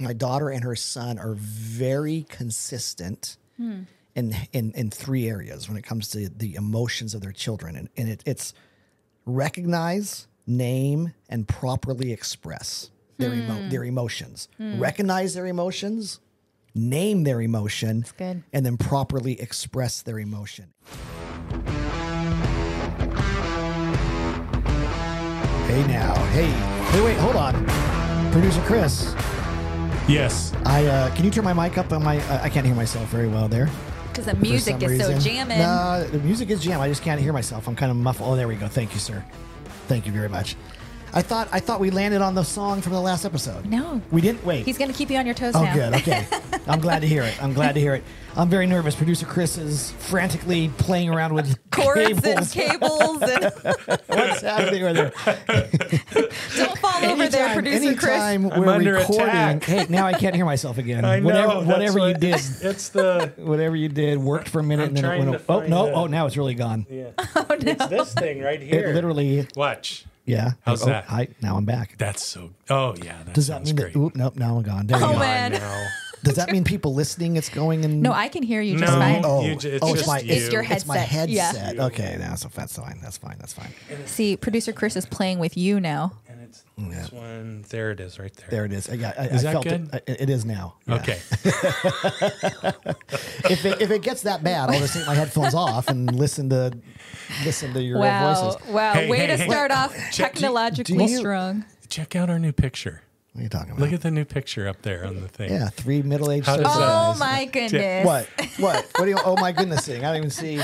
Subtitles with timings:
[0.00, 3.82] my daughter and her son are very consistent hmm.
[4.14, 7.88] in, in in three areas when it comes to the emotions of their children, and,
[7.96, 8.54] and it, it's
[9.26, 13.68] recognize, name, and properly express their emo- hmm.
[13.68, 14.48] their emotions.
[14.56, 14.80] Hmm.
[14.80, 16.20] Recognize their emotions,
[16.74, 18.42] name their emotion, good.
[18.52, 20.72] and then properly express their emotion.
[25.66, 27.52] Hey now, hey, hey, wait, hold on,
[28.32, 29.14] producer Chris.
[30.08, 30.54] Yes.
[30.64, 32.18] I uh, can you turn my mic up on my?
[32.28, 33.68] Uh, I can't hear myself very well there.
[34.08, 35.58] Because the music some is so jamming.
[35.58, 36.80] No, the music is jam.
[36.80, 37.68] I just can't hear myself.
[37.68, 38.30] I'm kind of muffled.
[38.30, 38.68] Oh, there we go.
[38.68, 39.22] Thank you, sir.
[39.86, 40.56] Thank you very much.
[41.12, 43.64] I thought I thought we landed on the song from the last episode.
[43.66, 44.00] No.
[44.10, 44.44] we didn't.
[44.44, 44.64] Wait.
[44.64, 45.74] He's going to keep you on your toes Oh, now.
[45.74, 45.94] good.
[45.94, 46.26] Okay.
[46.66, 47.42] I'm glad to hear it.
[47.42, 48.04] I'm glad to hear it.
[48.36, 48.94] I'm very nervous.
[48.94, 52.52] Producer Chris is frantically playing around with Cords and cables.
[52.52, 53.44] cables and
[54.06, 55.12] What's happening over there?
[56.56, 58.04] don't fall over there, producer Chris.
[58.12, 59.28] anytime I'm we're under recording.
[59.28, 59.64] attack.
[59.64, 61.04] Hey, now I can't hear myself again.
[61.04, 61.26] I know.
[61.26, 63.32] whatever that's whatever you what- did, It's, it's the.
[63.38, 65.42] whatever you did worked for a minute I'm and then it went.
[65.48, 65.86] Oh no!
[65.86, 66.86] the- Oh, now it's really gone.
[66.90, 67.10] Yeah.
[67.18, 67.56] oh, no.
[67.72, 68.88] It's this thing right here.
[68.90, 69.48] It literally.
[69.56, 70.04] Watch.
[70.28, 70.52] Yeah.
[70.62, 71.04] How's oh, that?
[71.06, 71.28] Hi.
[71.42, 71.96] Now I'm back.
[71.98, 72.50] That's so.
[72.70, 73.22] Oh yeah.
[73.24, 73.92] That Does that mean great.
[73.94, 73.98] that?
[73.98, 74.36] Oop, nope.
[74.36, 74.86] Now I'm gone.
[74.86, 75.18] There Oh, go.
[75.18, 75.52] Man.
[75.52, 75.86] now.
[76.24, 77.36] Does that mean people listening?
[77.36, 78.98] It's going and No, I can hear you just No.
[78.98, 79.22] fine.
[79.24, 80.34] Oh, You it's oh, it's just my you.
[80.34, 81.28] It's your It's my headset.
[81.28, 81.52] Yeah.
[81.52, 81.78] headset.
[81.78, 82.98] Okay, now so that's fine.
[83.00, 83.36] That's fine.
[83.38, 83.70] That's fine.
[84.06, 86.12] See, producer Chris is playing with you now.
[86.76, 87.64] And it's this one.
[87.68, 88.48] There it is, right there.
[88.50, 88.88] There it is.
[88.88, 89.90] I, got- I, Is I that felt good?
[89.94, 90.04] It.
[90.08, 90.76] I- It is now.
[90.86, 90.94] Yeah.
[90.96, 91.18] Okay.
[93.50, 96.50] If it, if it gets that bad, I'll just take my headphones off and listen
[96.50, 96.72] to
[97.44, 98.34] listen to your Wow.
[98.52, 98.68] voices.
[98.70, 98.92] Wow.
[98.92, 99.48] Hey, Way hey, to hey.
[99.48, 101.64] start off Check- do- do technologically you- strong.
[101.88, 103.02] Check out our new picture.
[103.38, 103.80] What are you talking about?
[103.82, 105.52] Look at the new picture up there on the thing.
[105.52, 106.44] yeah, three middle-aged.
[106.44, 107.20] How does surfer that- Oh guys.
[107.20, 108.04] my goodness.
[108.04, 108.26] What?
[108.58, 108.86] What?
[108.96, 109.18] What do you?
[109.24, 109.86] Oh my goodness!
[109.86, 110.04] Thing.
[110.04, 110.60] I don't even see.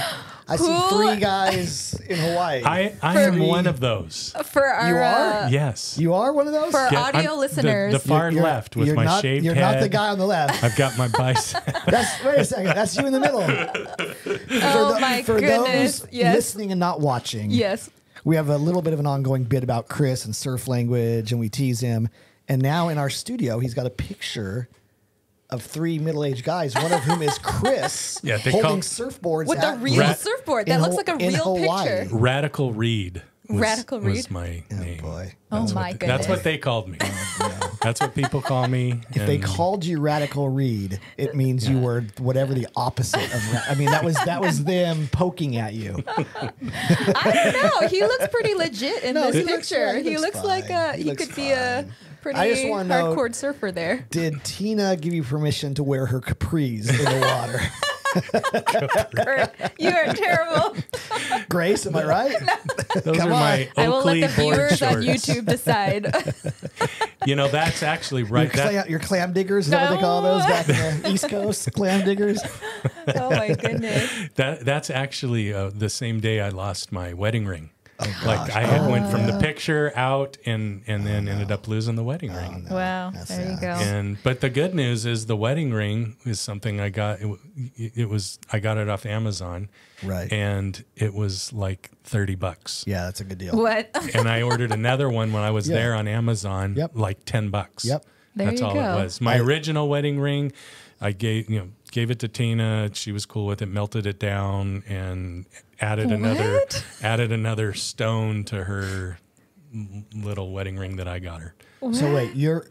[0.48, 2.62] I see three guys in Hawaii.
[2.64, 4.34] I, I For- am one of those.
[4.46, 5.32] For our You are?
[5.44, 5.96] uh, Yes.
[5.98, 6.72] you are one of those.
[6.72, 7.92] for our Yeah, audio I'm the- listeners.
[7.92, 9.74] The, far You're- left with you're my not, shaved You're head.
[9.74, 10.64] not the guy on the left.
[10.64, 11.64] I've got my bicep.
[11.86, 12.66] That's wait a second.
[12.74, 13.40] That's you in the middle.
[13.46, 16.00] oh the- my for goodness.
[16.00, 16.34] those Yes.
[16.34, 17.88] listening and not watching, Yes.
[18.24, 21.40] we have a little bit of an ongoing bit about Chris and surf language, and
[21.40, 22.08] we tease him.
[22.48, 24.68] And now in our studio, he's got a picture
[25.50, 29.62] of three middle-aged guys, one of whom is Chris, Yeah, they holding call- surfboards With
[29.62, 30.68] a real Rat- surfboard.
[30.68, 31.88] in That looks like a real Hawaii.
[32.00, 32.16] picture.
[32.16, 33.22] Radical Reed.
[33.48, 34.30] Was, Radical was Reed?
[34.30, 35.02] my name.
[35.02, 35.34] boy.
[35.52, 36.96] Oh That's my what, That's what they called me.
[37.82, 39.02] That's what people call me.
[39.10, 43.52] If they called you Radical Reed, it means you were whatever the opposite of.
[43.52, 46.02] Ra- I mean, that was that was them poking at you.
[46.06, 47.88] I don't know.
[47.88, 49.92] He looks pretty legit in No, this he looks picture.
[49.92, 50.04] fine.
[50.04, 50.76] He He looks looks like fine.
[50.76, 51.86] uh, He he, looks could be a
[52.24, 54.06] pretty I just wanna know- hardcore surfer there.
[54.08, 57.60] Did Tina give you permission to wear her capris in the water?
[59.78, 60.74] you are terrible.
[61.50, 62.34] Grace, am I right?
[63.02, 63.40] those Come are on.
[63.40, 64.82] my I will let the viewers shorts.
[64.82, 66.12] on YouTube decide.
[67.26, 68.52] You know, that's actually Your, right.
[68.52, 71.72] That, your clam diggers, is that what they call those back in the East Coast?
[71.72, 72.38] Clam diggers?
[73.16, 74.12] oh my goodness.
[74.34, 77.70] that that's actually uh, the same day I lost my wedding ring.
[78.00, 81.52] Oh, like I had went oh, from the picture out and and then oh, ended
[81.52, 82.66] up losing the wedding Oh, ring.
[82.68, 83.10] Wow.
[83.14, 83.68] That's There you go.
[83.68, 87.20] And but the good news is the wedding ring is something I got.
[87.20, 89.68] It, it was I got it off Amazon,
[90.02, 90.32] Right.
[90.32, 92.84] and it was like thirty bucks.
[92.86, 93.56] yeah, that's a good deal.
[93.56, 93.90] What?
[94.14, 95.76] And I ordered another one when I was Yeah.
[95.76, 96.92] there on Amazon, Yep.
[96.94, 97.84] like ten bucks.
[97.84, 98.04] Yep.
[98.36, 98.80] There That's you all go.
[98.98, 99.20] it was.
[99.20, 100.52] My I- original wedding ring,
[101.00, 102.90] I gave you know gave it to Tina.
[102.92, 103.66] She was cool with it.
[103.66, 105.46] Melted it down and
[105.80, 106.60] added another
[107.02, 109.18] added another stone to her
[110.14, 111.54] little wedding ring that I got her.
[111.92, 112.66] So wait, your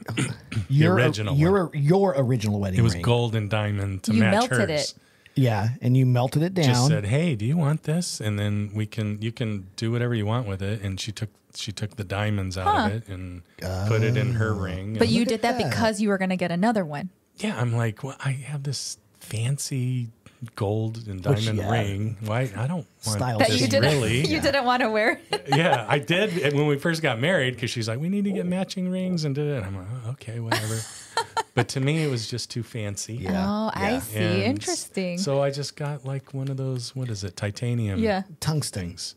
[0.69, 3.03] your original your your original wedding It was ring.
[3.03, 4.91] gold and diamond to You match melted hers.
[4.91, 4.93] it.
[5.35, 6.65] Yeah, and you melted it down.
[6.65, 10.13] Just said, "Hey, do you want this?" And then we can you can do whatever
[10.13, 10.81] you want with it.
[10.81, 12.85] And she took she took the diamonds out Huh.
[12.87, 13.41] of it and
[13.87, 14.59] put it in her oh.
[14.59, 14.95] ring.
[14.97, 15.69] But you did that, that.
[15.71, 17.09] because you were going to get another one.
[17.37, 20.09] yeah, I'm like, well, I have this fancy
[20.55, 21.71] gold and diamond yeah.
[21.71, 22.17] ring.
[22.21, 23.93] Why I don't want Style That Just you didn't.
[23.93, 24.25] really.
[24.33, 25.19] You didn't want to wear.
[25.31, 25.43] It.
[25.55, 28.45] Yeah, I did when we first got married because she's like, we need to get
[28.45, 29.63] matching rings and did it.
[29.63, 30.79] I'm like, oh, okay, whatever.
[31.53, 33.15] but to me, it was just too fancy.
[33.15, 33.45] Yeah.
[33.47, 34.17] Oh, I see.
[34.17, 35.17] And Interesting.
[35.17, 36.95] So I just got like one of those.
[36.95, 37.35] What is it?
[37.35, 37.99] Titanium.
[37.99, 39.15] yeah, tungstens.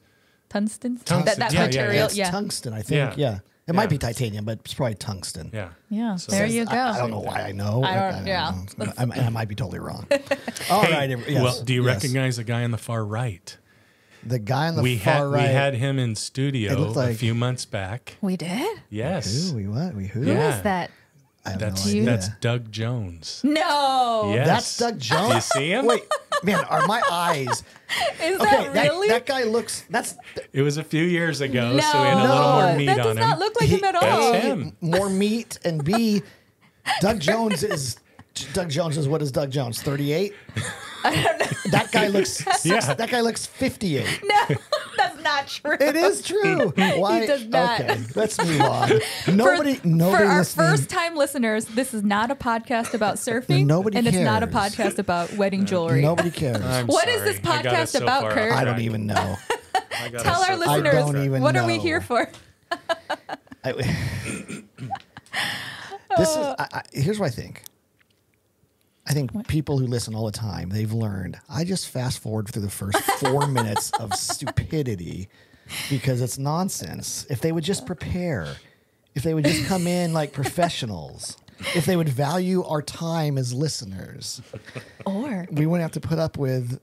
[0.49, 0.99] tungsten.
[0.99, 1.25] Tungsten.
[1.25, 2.07] That, that Yeah, yeah, material.
[2.07, 2.31] It's Yeah.
[2.31, 3.17] tungsten, I think.
[3.17, 3.39] Yeah.
[3.67, 3.73] Yeah.
[3.73, 5.51] It might be titanium, but it's probably tungsten.
[5.53, 5.71] Yeah.
[5.91, 6.17] Yeah.
[6.17, 6.71] So- there you go.
[6.73, 7.83] I, I don't know why I know.
[7.83, 8.55] I don't- yeah.
[8.79, 8.93] know.
[8.97, 10.07] I, I might be totally wrong.
[10.71, 11.29] All Hey, right.
[11.29, 11.95] yes, well, do you yes.
[11.97, 13.57] recognize the guy on the far right?
[14.25, 15.43] the guy on the we far had right?
[15.49, 18.17] we had him in studio looked a few months back.
[18.21, 18.81] We did.
[18.91, 19.57] Yes, Who?
[19.57, 19.95] We what?
[19.95, 20.23] We who?
[20.23, 20.61] Who is Yeah.
[20.63, 20.91] that?
[21.47, 23.41] I that's no that's Doug Jones.
[23.45, 24.33] No.
[24.35, 25.35] Yes, That's Doug Jones.
[25.35, 25.87] You see him?
[25.87, 26.05] Wait,
[26.43, 27.63] man, are my eyes?
[28.23, 29.09] Is Okay, that that, really?
[29.09, 29.85] that guy looks.
[29.89, 30.17] That's
[30.53, 31.81] It was a few years ago, no.
[31.81, 32.97] so we had a little more meat on him.
[32.97, 33.39] that does on not him.
[33.39, 34.33] look like he- him at That's all.
[34.35, 34.77] him.
[34.81, 36.23] more meat and B.
[37.01, 37.97] Doug Jones is
[38.53, 39.81] Doug Jones is what is Doug Jones?
[39.83, 40.35] 38?
[41.05, 42.95] That guy looks six, Yeah.
[42.95, 44.21] that guy looks 58.
[44.25, 44.61] No, that's
[45.27, 45.77] not true.
[45.81, 46.73] It is true.
[46.77, 47.27] Why?
[47.27, 47.81] does not.
[47.81, 48.91] Okay, let's move on.
[49.29, 50.67] Nobody, for, nobody for our listening.
[50.67, 53.67] first time listeners, this is not a podcast about surfing.
[53.67, 56.03] Nobody and it's not a podcast about wedding jewelry.
[56.03, 56.57] Nobody cares.
[56.65, 57.33] I'm What is sorry.
[57.33, 58.53] this I got us podcast so about, far Kurt?
[58.53, 59.37] I don't even know.
[60.19, 61.25] Tell our so far listeners off track.
[61.25, 62.31] even what are we here for?
[63.65, 63.73] I,
[66.17, 66.37] this is.
[66.37, 67.65] I, I, here's what I think.
[69.09, 71.39] I think people who listen all the time, they've learned.
[71.49, 75.29] I just fast forward through the first four minutes of stupidity
[75.89, 77.25] because it's nonsense.
[77.31, 78.57] If they would just prepare,
[79.15, 81.37] if they would just come in like professionals,
[81.75, 84.43] if they would value our time as listeners,
[85.05, 86.81] Or we wouldn't have to put up with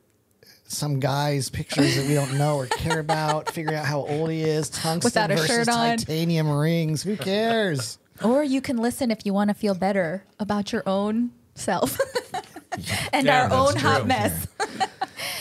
[0.65, 4.41] some guy's pictures that we don't know or care about, figuring out how old he
[4.43, 5.97] is, tungsten Without a versus shirt on.
[5.97, 7.03] titanium rings.
[7.03, 7.99] Who cares?
[8.23, 11.99] or you can listen if you want to feel better about your own self
[13.13, 14.05] and Yeah, our own hot true.
[14.07, 14.47] mess.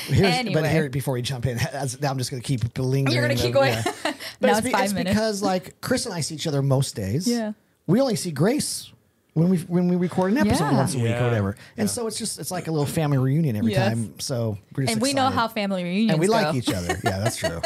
[0.06, 0.68] Here's, But Anyway.
[0.70, 3.14] here, before we jump in, now I'm just going to keep lingering.
[3.14, 3.72] You're gonna keep going.
[3.72, 3.82] yeah.
[4.40, 5.14] But Now it's, be- it's minutes.
[5.14, 7.26] because like Chris and I see each other most days.
[7.28, 7.52] Yeah.
[7.86, 8.92] We only see Grace
[9.34, 10.76] when we when we record an episode Yeah.
[10.76, 13.56] once a week or whatever, and so it's just it's like a little family reunion
[13.56, 13.88] every Yes.
[13.94, 14.14] time.
[14.20, 15.38] So we're just And we know excited.
[15.38, 16.12] how family reunions are.
[16.14, 16.32] and we go.
[16.32, 16.98] like each other.
[17.02, 17.60] Yeah, that's true.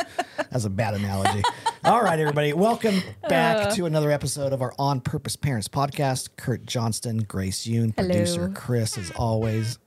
[0.51, 1.43] That's a bad analogy.
[1.85, 3.71] All right, everybody, welcome back Uh.
[3.73, 6.29] to another episode of our On Purpose Parents podcast.
[6.37, 8.09] Kurt Johnston, Grace Yoon, Hello.
[8.09, 9.79] producer Chris, as always.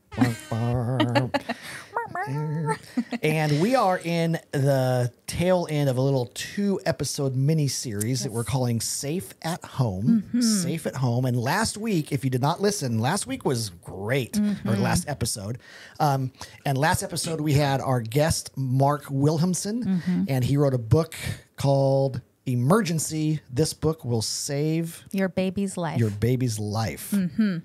[3.23, 8.31] and we are in the tail end of a little two episode mini series that
[8.31, 10.23] we're calling Safe at Home.
[10.27, 10.41] Mm-hmm.
[10.41, 11.25] Safe at Home.
[11.25, 14.81] And last week, if you did not listen, last week was great, or Mm-hmm.
[14.81, 15.57] last episode.
[15.99, 16.31] Um,
[16.65, 20.23] and last episode, we had our guest, Mark Wilhelmson, Mm-hmm.
[20.27, 21.15] and he wrote a book
[21.55, 23.41] called Emergency.
[23.51, 25.99] This book will save Your baby's life.
[25.99, 27.11] your baby's life.
[27.11, 27.57] Mm-hmm.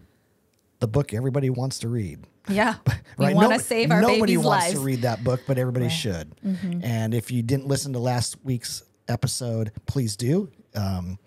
[0.81, 2.75] The book everybody wants to read yeah.
[3.17, 3.37] We right?
[3.37, 4.75] want to No- save our nobody wants lives.
[4.75, 6.35] to read that book, but everybody should.
[6.45, 6.81] Mm-hmm.
[6.83, 10.51] And if you didn't listen to last week's episode, please do.
[10.75, 11.19] Um,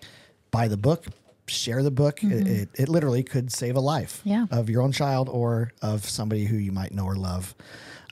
[0.52, 1.06] buy the book,
[1.48, 2.22] share the book.
[2.24, 4.30] It, it, it literally could save a life Mm-hmm.
[4.30, 4.46] Yeah.
[4.52, 7.56] of your own child or of somebody who you might know or love.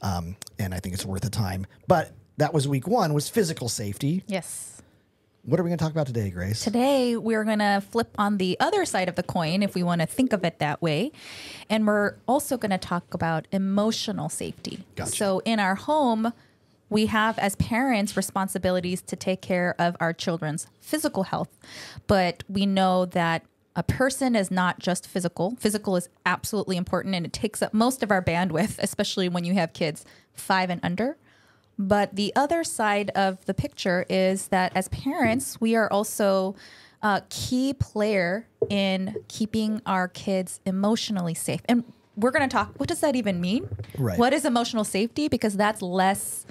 [0.02, 1.66] Um, and I think it's worth the time.
[1.88, 4.24] But that was week one was physical safety.
[4.28, 4.75] Yes.
[5.46, 6.64] What are we going to talk about today, Grace?
[6.64, 10.02] Today, we're going to flip on the other side of the coin, if we want
[10.02, 11.12] to think of it that way.
[11.70, 14.84] And we're also going to talk about emotional safety.
[14.96, 15.12] Gotcha.
[15.12, 16.34] So, in our home,
[16.90, 21.50] we have as parents responsibilities to take care of our children's physical health.
[22.08, 23.44] But we know that
[23.76, 25.56] a person is not just physical.
[25.60, 29.54] Physical is absolutely important and it takes up most of our bandwidth, especially when you
[29.54, 31.18] have kids five and under.
[31.78, 36.56] But the other side of the picture is that as parents, we are also
[37.02, 41.62] a key player in keeping our kids emotionally safe.
[41.68, 41.84] And
[42.16, 43.68] we're going to talk, what does that even mean?
[43.98, 44.18] Right.
[44.18, 45.28] What is emotional safety?
[45.28, 46.46] Because that's less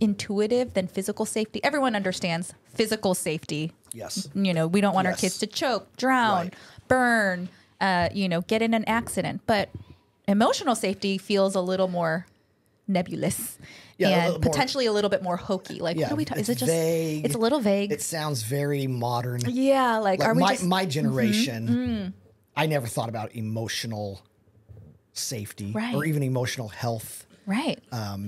[0.00, 1.62] intuitive than physical safety.
[1.64, 3.72] Everyone understands physical safety.
[3.92, 4.28] Yes.
[4.34, 6.54] You know, we don't want our kids to choke, drown, Right.
[6.88, 7.48] burn,
[7.80, 9.42] uh, you know, get in an accident.
[9.46, 9.70] But
[10.28, 12.26] emotional safety feels a little more
[12.88, 13.58] nebulous
[13.98, 15.80] Yeah, a and more- potentially a little bit more hokey.
[15.80, 16.40] Like, what are we talking?
[16.42, 17.24] Is it just vague.
[17.24, 17.90] It's a little vague.
[17.92, 19.40] It sounds very modern.
[19.48, 20.68] yeah, like, like are we my, just Mm-hmm.
[20.70, 22.14] my generation
[22.56, 24.20] i never thought about emotional
[25.12, 25.94] safety Right.
[25.94, 27.80] or even emotional health right?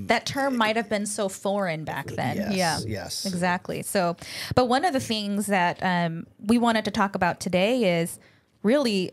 [0.06, 2.38] that term might have been so foreign back then.
[2.40, 3.26] um, Yes, yeah, yes.
[3.26, 3.82] exactly.
[3.82, 4.16] So,
[4.54, 8.20] but one of the things that um, we wanted to talk about today is
[8.62, 9.10] really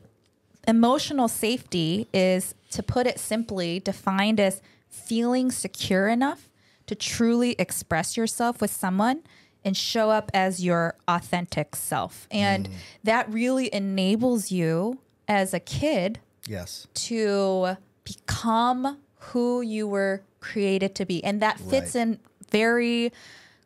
[0.67, 4.61] emotional safety is to put it simply defined as
[4.95, 6.49] feeling secure enough
[6.87, 9.21] to truly express yourself with someone
[9.63, 12.73] and show up as your authentic self and mm.
[13.03, 21.05] that really enables you as a kid yes to become who you were created to
[21.05, 21.23] be.
[21.23, 22.01] And that fits Right.
[22.01, 22.19] in
[22.51, 23.11] very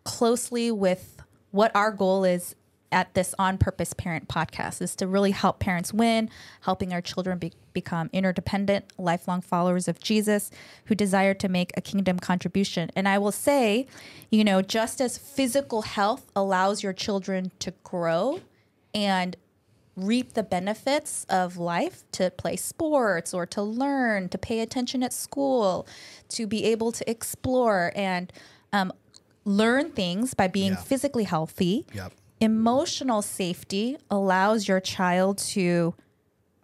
[0.03, 1.21] closely with
[1.51, 2.55] what our goal is
[2.91, 6.29] at this On Purpose Parent podcast is to really help parents win,
[6.61, 10.49] helping our children be- become interdependent, lifelong followers of Jesus
[10.85, 12.89] who desire to make a kingdom contribution.
[12.95, 13.85] And I will say,
[14.31, 18.39] you know, just as physical health allows your children to grow
[18.95, 19.35] and
[19.95, 25.11] reap the benefits of life to play sports or to learn, to pay attention at
[25.13, 25.85] school,
[26.29, 28.31] to be able to explore and
[28.71, 28.91] um,
[29.45, 30.77] learn things by being Yeah.
[30.77, 31.85] physically healthy.
[31.93, 32.13] Yep.
[32.41, 35.93] Emotional safety allows your child to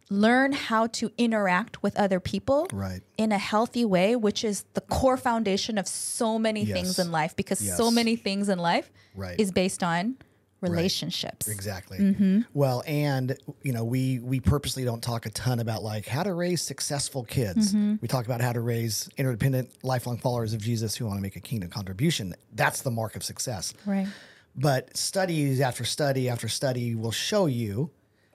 [0.09, 3.01] learn how to interact with other people Right.
[3.17, 7.35] in a healthy way, which is the core foundation of so many things in life
[7.35, 9.37] because so many things in life Right.
[9.39, 10.15] is based on
[10.61, 11.47] relationships.
[11.47, 11.97] Exactly.
[11.99, 12.41] Mm-hmm.
[12.53, 16.33] Well, and you know, we we purposely don't talk a ton about like how to
[16.33, 17.69] raise successful kids.
[17.73, 17.95] Mm-hmm.
[18.01, 21.35] We talk about how to raise interdependent, lifelong followers of Jesus who want to make
[21.35, 22.33] a kingdom contribution.
[22.53, 23.73] That's the mark of success.
[23.85, 24.07] Right.
[24.55, 27.91] But studies after study after study will show you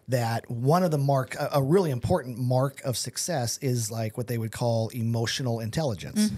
[0.08, 4.38] that one of the mark, a, really important mark of success, is like what they
[4.38, 6.30] would call emotional intelligence.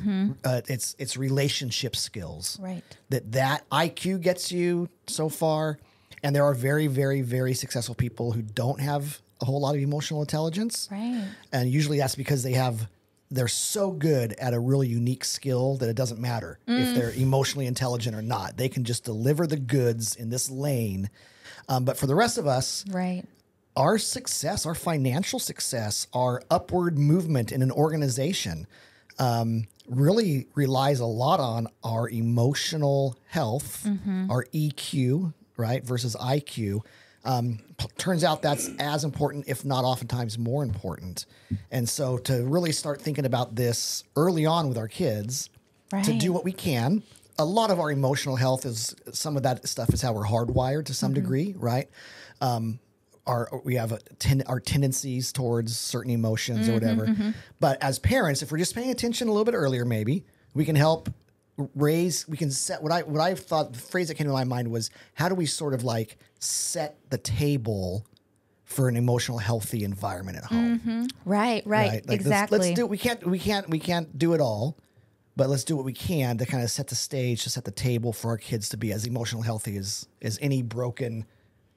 [0.45, 2.83] Uh, it's it's relationship skills Right.
[3.09, 5.79] that that IQ gets you so far.
[6.23, 9.81] And there are very, very, very successful people who don't have a whole lot of
[9.81, 10.87] emotional intelligence.
[10.93, 11.25] Right.
[11.51, 12.87] And usually that's because they have
[13.35, 17.67] they're so good at a really unique skill that it doesn't matter if they're emotionally
[17.67, 18.57] intelligent or not.
[18.57, 21.09] They can just deliver the goods in this lane.
[21.69, 23.25] Um, but for the rest of us, Right.
[23.77, 28.67] our success, our financial success, our upward movement in an organization
[29.19, 33.87] um, really relies a lot on our emotional health,
[34.31, 36.81] our EQ, right, versus IQ.
[37.25, 41.27] Um, p- turns out that's as important, if not oftentimes more important.
[41.71, 45.49] And so to really start thinking about this early on with our kids,
[46.05, 47.03] to do what we can.
[47.39, 50.87] A lot of our emotional health is some of that stuff is how we're hardwired
[50.87, 51.89] to some degree, right?
[52.41, 52.79] Um,
[53.27, 57.07] our we have a ten, our tendencies towards certain emotions or whatever.
[57.61, 60.25] But as parents, if we're just paying attention a little bit earlier, maybe
[60.55, 61.09] we can help
[61.75, 62.27] raise.
[62.29, 64.71] We can set what I what I thought the phrase that came to my mind
[64.71, 68.07] was how do we sort of like set the table
[68.65, 71.07] for an emotional healthy environment at home mm-hmm.
[71.25, 71.63] Right.
[71.67, 71.93] Right.
[71.93, 72.59] Like, let's- exactly.
[72.59, 72.87] Let's, do.
[72.87, 73.27] We can't.
[73.27, 73.69] We can't.
[73.69, 74.77] We can't do it all,
[75.37, 77.71] but let's do what we can to kind of set the stage, to set the
[77.71, 81.27] table for our kids to be as emotional healthy as as any broken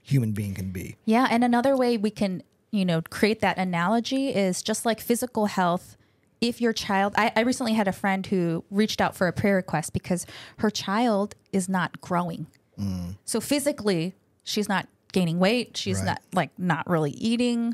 [0.01, 0.95] human being can be.
[1.05, 5.47] Yeah, and another way we can, you know, create that analogy is just like physical
[5.47, 5.97] health.
[6.41, 9.55] If your child, I, I recently had a friend who reached out for a prayer
[9.55, 10.25] request because
[10.57, 12.47] her child is not growing.
[12.79, 13.15] Mm.
[13.25, 14.13] So physically,
[14.43, 15.77] she's not gaining weight.
[15.77, 16.05] She's Right.
[16.07, 17.73] not like not really eating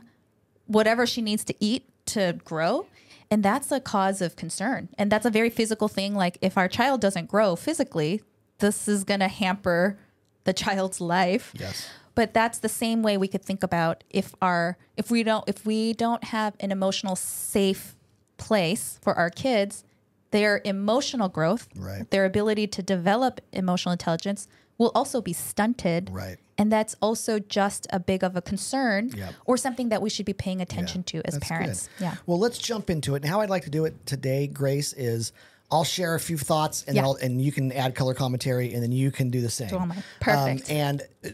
[0.68, 2.86] whatever she needs to eat to grow.
[3.32, 4.90] And that's a cause of concern.
[4.98, 6.14] And that's a very physical thing.
[6.16, 8.22] Like if our child doesn't grow physically,
[8.60, 9.98] this is going to hamper
[10.44, 11.88] the child's life Yes.
[12.16, 15.66] but that's the same way we could think about if our if we don't if
[15.68, 17.96] we don't have an emotional safe
[18.42, 19.84] place for our kids
[20.32, 22.10] their emotional growth Right.
[22.10, 26.38] their ability to develop emotional intelligence will also be stunted Right.
[26.58, 29.34] and that's also just a big of a concern Yep.
[29.46, 32.06] or something that we should be paying attention Yeah, to as parents good.
[32.06, 33.24] yeah Well, let's jump into it.
[33.24, 35.34] And how I'd like to do it today, Grace, is
[35.70, 37.14] I'll share a few thoughts, and Yeah.
[37.22, 39.70] and you can add color commentary, and then you can do the same.
[39.74, 40.70] Oh my- perfect.
[40.70, 41.30] Um, and uh,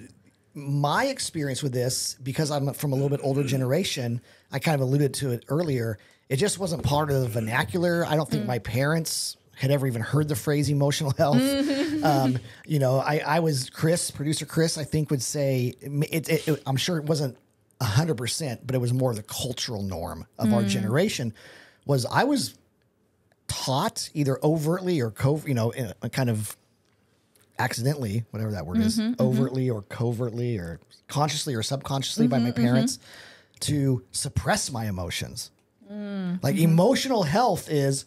[0.54, 4.22] my experience with this, because I'm from a little bit older generation,
[4.52, 5.98] I kind of alluded to it earlier.
[6.30, 8.06] It just wasn't part of the vernacular.
[8.06, 8.48] I don't think Mm.
[8.48, 11.42] my parents had ever even heard the phrase emotional health.
[12.04, 16.48] um, you know, I, I was Chris, producer Chris, I think would say it, it,
[16.48, 17.38] it- I'm sure it wasn't
[17.82, 20.68] hundred percent, but it was more the cultural norm of our mm.
[20.68, 21.34] generation.
[21.86, 22.58] Was I was
[23.48, 26.58] taught either overtly or co, you know, in a kind of
[27.60, 29.22] accidentally, whatever that word is, mm-hmm, mm-hmm.
[29.22, 33.00] overtly or covertly or consciously or subconsciously by my mm-hmm, parents
[33.62, 35.52] to suppress my emotions.
[36.44, 38.06] Like emotional health is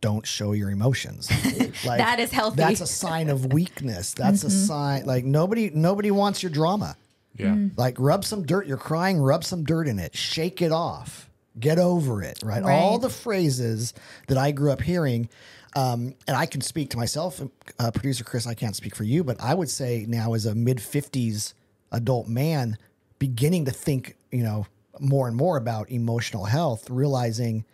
[0.00, 1.30] don't show your emotions.
[1.84, 2.56] Like That is healthy.
[2.56, 4.12] That's a sign of weakness.
[4.12, 6.96] That's a sign like nobody nobody wants your drama.
[7.36, 7.56] Yeah.
[7.76, 8.66] Like rub some dirt.
[8.66, 9.18] You're crying.
[9.18, 10.14] Rub some dirt in it.
[10.16, 11.30] Shake it off.
[11.58, 12.40] Get over it.
[12.44, 12.62] Right.
[12.62, 12.74] Right.
[12.74, 13.94] All the phrases
[14.28, 15.28] that I grew up hearing,
[15.74, 17.40] um, and I can speak to myself,
[17.78, 18.46] uh, producer Chris.
[18.46, 21.54] I can't speak for you, but I would say now as a mid fifties
[21.92, 22.76] adult man,
[23.18, 24.66] beginning to think, you know,
[25.00, 27.64] more and more about emotional health, realizing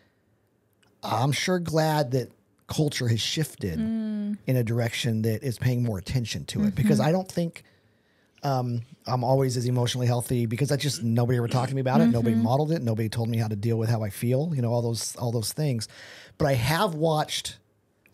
[1.02, 2.30] I'm sure glad that
[2.66, 4.36] culture has shifted mm.
[4.46, 7.08] in a direction that is paying more attention to it because mm-hmm.
[7.08, 7.62] I don't think
[8.42, 12.00] um, I'm always as emotionally healthy because I just nobody ever talked to me about
[12.00, 12.06] it.
[12.06, 12.44] Nobody mm-hmm.
[12.44, 12.82] modeled it.
[12.82, 14.52] Nobody told me how to deal with how I feel.
[14.54, 15.88] You know all those all those things.
[16.38, 17.56] But I have watched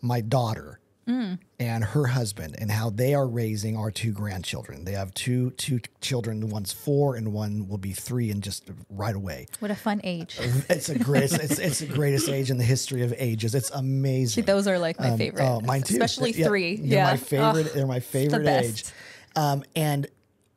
[0.01, 4.85] my daughter and her husband and how they are raising our two grandchildren.
[4.85, 6.47] They have two two children.
[6.49, 9.47] One's four and one will be three and just right away.
[9.59, 10.37] what a fun age
[10.69, 11.23] It's a great.
[11.31, 13.53] It's, it's the greatest age in the history of ages.
[13.55, 14.45] It's amazing.
[14.45, 15.93] those are like my favorite Oh, mine too.
[15.93, 17.67] especially Yeah, three They're yeah my favorite.
[17.71, 18.87] Oh, they're my favorite best.
[18.87, 18.93] age.
[19.35, 20.07] Um, and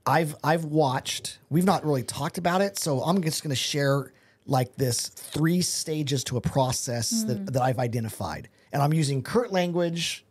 [0.06, 1.38] I've I've watched.
[1.50, 4.12] We've not really talked about it, so I'm just going to share
[4.46, 7.28] like this three stages to a process Hmm.
[7.28, 10.24] that, that I've identified, and I'm using Kurt language.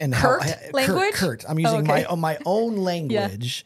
[0.00, 1.14] And Kurt how, I- language?
[1.14, 2.16] Kurt, I'm Oh, using my okay.
[2.16, 3.64] my own language.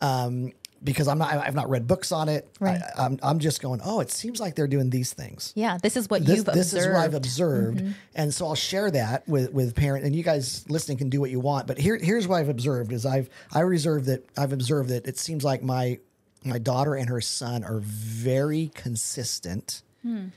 [0.00, 2.48] Um, because I'm not I've not read books on it.
[2.58, 2.80] Right.
[2.96, 5.94] I, I'm I'm just going, "Oh, it seems like they're doing these things." Yeah, this
[5.94, 6.86] is what This, you've this observed.
[6.90, 10.06] is what I've observed, and so I'll share that with with parent.
[10.06, 12.92] And you guys listening can do what you want, but here here's what I've observed:
[12.92, 15.98] is I've I reserve that I've observed that it seems like my
[16.44, 20.30] my daughter and her son are very consistent in,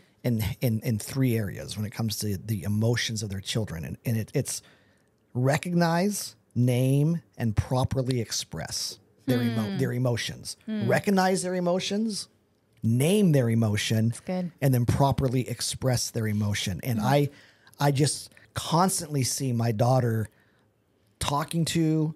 [0.60, 4.18] in in three areas when it comes to the emotions of their children, and and
[4.18, 4.62] it, it's
[5.34, 9.78] recognize, name, and properly express their emo- hmm.
[9.78, 10.58] their emotions.
[10.66, 10.88] Hmm.
[10.88, 12.28] Recognize their emotions,
[12.82, 14.52] name their emotion, good.
[14.62, 16.80] and then properly express their emotion.
[16.84, 17.06] And hmm.
[17.06, 17.30] I,
[17.80, 20.30] I just constantly see my daughter
[21.20, 22.14] talking to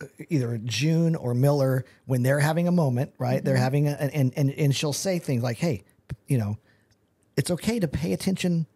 [0.00, 3.42] uh, either June or Miller when they're having a moment, right?
[3.42, 3.62] They're mm-hmm.
[3.62, 5.84] having a, and, and, and she'll say things like, Hey,
[6.26, 6.58] you know,
[7.36, 8.66] it's okay to pay attention.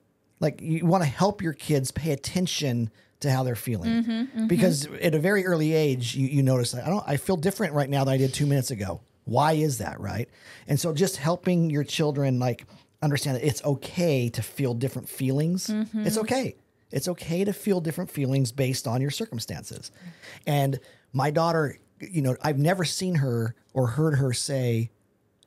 [0.40, 2.90] Like you want to help your kids pay attention
[3.22, 4.46] to how they're feeling mm-hmm, mm-hmm.
[4.46, 7.88] because at a very early age, you, you notice I don't, I feel different right
[7.88, 9.00] now than I did two minutes ago.
[9.24, 10.00] Why is that?
[10.00, 10.28] Right.
[10.68, 12.66] And so just helping your children, like
[13.00, 15.68] understand that it's okay to feel different feelings.
[15.68, 16.06] Mm-hmm.
[16.06, 16.56] It's okay.
[16.90, 19.90] It's okay to feel different feelings based on your circumstances.
[20.46, 20.78] And
[21.12, 24.90] my daughter, you know, I've never seen her or heard her say,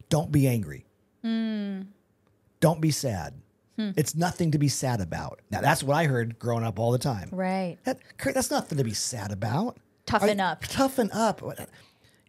[0.10, 0.86] don't be angry.
[1.24, 1.88] Mm.
[2.60, 3.34] Don't be sad.
[3.78, 5.42] It's nothing to be sad about.
[5.52, 7.30] Now, that's what I heard growing up all the time.
[7.32, 7.78] right.
[7.84, 9.78] That, that's nothing to be sad about.
[10.06, 10.62] Toughen Are- up.
[10.62, 11.42] Toughen up.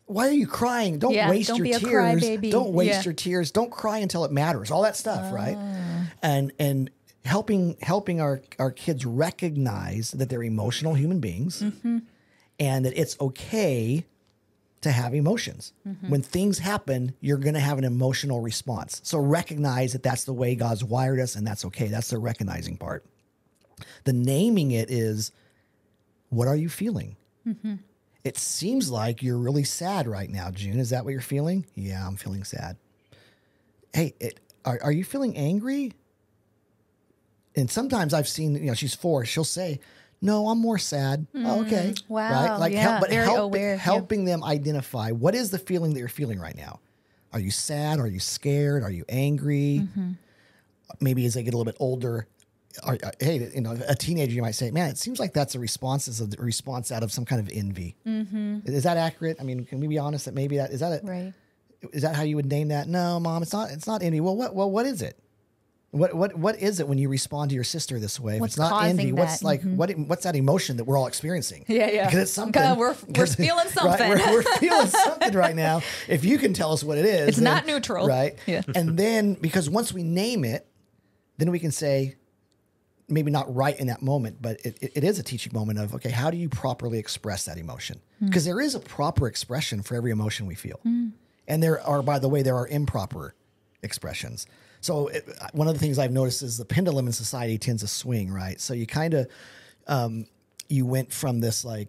[0.06, 0.98] Why are you crying?
[0.98, 2.22] Don't Yeah, waste don't your tears.
[2.50, 3.02] Don't waste Yeah.
[3.02, 3.50] your tears.
[3.50, 4.70] Don't cry until it matters.
[4.70, 5.56] All that stuff, right?
[5.58, 6.10] Ah.
[6.22, 6.90] And and
[7.24, 11.98] helping helping our our kids recognize that they're emotional human beings, Mm-hmm.
[12.60, 14.04] and that it's okay
[14.82, 15.72] to have emotions.
[15.86, 16.08] Mm-hmm.
[16.08, 19.00] When things happen, you're going to have an emotional response.
[19.04, 21.88] So recognize that that's the way God's wired us, and that's okay.
[21.88, 23.04] That's the recognizing part.
[24.04, 25.32] The naming it is,
[26.28, 27.16] what are you feeling?
[28.24, 30.78] It seems like you're really sad right now, June.
[30.78, 31.64] Is that what you're feeling?
[31.74, 32.76] Yeah, I'm feeling sad.
[33.92, 35.92] Hey, it, are, are you feeling angry?
[37.54, 39.24] And sometimes I've seen, you know, she's four.
[39.24, 39.80] She'll say,
[40.26, 43.76] "No, I'm more sad." Oh, okay, wow, yeah, but help, aware, yeah.
[43.76, 46.80] helping them identify what is the feeling that you're feeling right now.
[47.32, 47.98] Are you sad?
[47.98, 48.82] Are you scared?
[48.82, 49.82] Are you angry?
[49.84, 50.12] Mm-hmm.
[51.00, 52.26] Maybe as they get a little bit older,
[52.82, 55.54] are, are- hey, you know, a teenager you might say, "Man, it seems like that's
[55.54, 58.58] a response is a response out of some kind of envy." Mm-hmm.
[58.66, 59.36] Is that accurate?
[59.40, 61.32] I mean, can we be honest that maybe that is that a, Right.
[61.92, 62.88] is that how you would name that?
[62.88, 63.70] No, mom, it's not.
[63.70, 64.20] It's not envy.
[64.20, 64.54] Well, what?
[64.54, 65.18] Well, what is it?
[65.92, 68.34] What what what is it when you respond to your sister this way?
[68.34, 69.44] If What's it's not envy, what's that?
[69.46, 71.64] like what what's that emotion that we're all experiencing?
[71.68, 72.06] Yeah, yeah.
[72.06, 72.60] Because it's something.
[72.76, 74.08] We're- we're feeling right, something.
[74.10, 75.82] we're, we're feeling something right now.
[76.08, 78.06] If you can tell us what it is, It's not neutral.
[78.06, 78.36] right?
[78.46, 78.62] Yeah.
[78.74, 80.66] And then because once we name it,
[81.38, 82.16] then we can say,
[83.08, 86.10] maybe not right in that moment, but it, it, is a teaching moment of okay,
[86.10, 88.00] how do you properly express that emotion?
[88.18, 88.26] Hmm.
[88.26, 92.18] Because there is a proper expression for every emotion we feel, and there are, by
[92.18, 93.34] the way, there are improper
[93.82, 94.46] expressions.
[94.80, 97.88] So it, one of the things I've noticed is the pendulum in society tends to
[97.88, 98.60] swing, right?
[98.60, 99.26] So you kind of
[99.86, 100.26] um,
[100.68, 101.88] you went from this like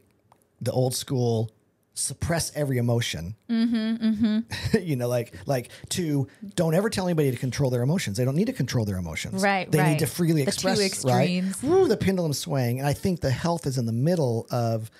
[0.62, 1.52] the old school
[1.93, 3.36] suppress every emotion.
[4.73, 8.17] You know like like to don't ever tell anybody to control their emotions.
[8.17, 9.41] They don't need to control their emotions.
[9.41, 11.63] Right, they need to freely The two express extremes.
[11.63, 12.80] right Woo, the pendulum swing.
[12.80, 14.91] And i think the health is in the middle of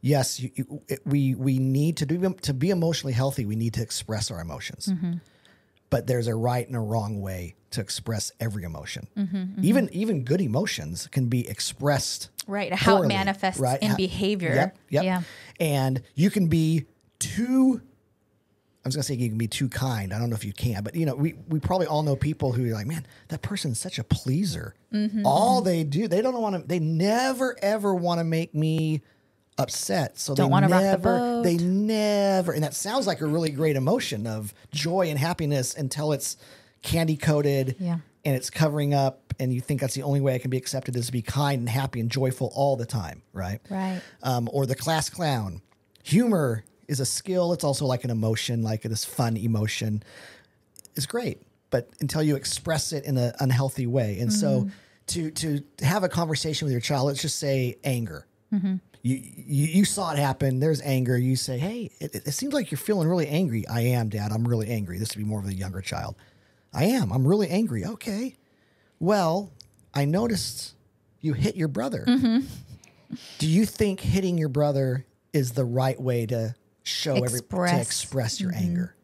[0.00, 3.74] yes you, you, it, we we need to do to be emotionally healthy we need
[3.74, 4.86] to express our emotions.
[4.88, 5.14] Mm-hmm.
[5.90, 10.24] But there's a right and a wrong way to express every emotion Mm-hmm, even even
[10.24, 13.78] good emotions can be expressed Right, how it manifests right?
[13.82, 14.54] in Ha- behavior.
[14.54, 15.04] Yep, yep.
[15.04, 15.22] Yeah.
[15.60, 16.86] And you can be
[17.18, 17.82] too.
[18.84, 20.14] I was gonna say you can be too kind.
[20.14, 22.52] I don't know if you can, but you know, we we probably all know people
[22.52, 24.74] who are like, man, that person's such a pleaser.
[24.94, 26.66] Mm-hmm, all they do, they don't want to.
[26.66, 29.02] They never ever want to make me
[29.58, 30.18] upset.
[30.18, 31.18] So Don't they the never.
[31.18, 31.42] boat.
[31.42, 32.52] They never.
[32.52, 36.36] And that sounds like a really great emotion of joy and happiness until it's
[36.82, 37.76] candy coated.
[37.78, 37.98] Yeah.
[38.24, 40.96] And it's covering up, and you think that's the only way I can be accepted
[40.96, 43.60] is to be kind and happy and joyful all the time, right?
[43.70, 44.02] Right.
[44.22, 45.62] um, or the class clown.
[46.02, 47.52] Humor is a skill.
[47.54, 50.02] It's also like an emotion, like this fun emotion.
[50.94, 51.40] It's great,
[51.70, 54.68] but until you express it in an unhealthy way, and so
[55.06, 58.26] to to have a conversation with your child, let's just say anger.
[59.02, 60.60] You, you you saw it happen.
[60.60, 61.16] There's anger.
[61.16, 64.32] You say, "Hey, it, it seems like you're feeling really angry." I am, Dad.
[64.32, 64.98] I'm really angry.
[64.98, 66.16] This would be more of a younger child.
[66.72, 67.12] I am.
[67.12, 67.84] I'm really angry.
[67.84, 68.36] Okay.
[68.98, 69.52] Well,
[69.94, 70.74] I noticed
[71.20, 72.04] you hit your brother.
[72.06, 72.46] Mm-hmm.
[73.38, 77.86] Do you think hitting your brother is the right way to show every to Express.
[77.86, 78.64] express your mm-hmm.
[78.64, 78.94] anger?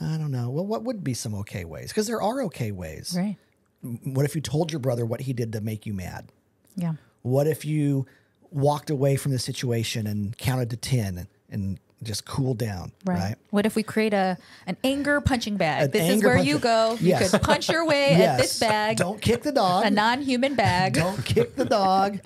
[0.00, 0.48] I don't know.
[0.50, 1.88] Well, what would be some okay ways?
[1.88, 3.14] Because there are okay ways.
[3.16, 3.36] Right.
[3.82, 6.30] What if you told your brother what he did to make you mad?
[6.76, 6.94] Yeah.
[7.22, 8.06] What if you
[8.50, 13.18] walked away from the situation and counted to 10 and, and just cool down, Right.
[13.18, 13.34] right?
[13.50, 15.84] What if we create a an anger punching bag?
[15.84, 16.96] An this is where punch- you go.
[17.00, 17.22] Yes.
[17.24, 19.84] You could punch your way at this bag, Don't kick the dog.
[19.84, 20.94] a non-human bag.
[20.94, 22.20] Don't kick the dog.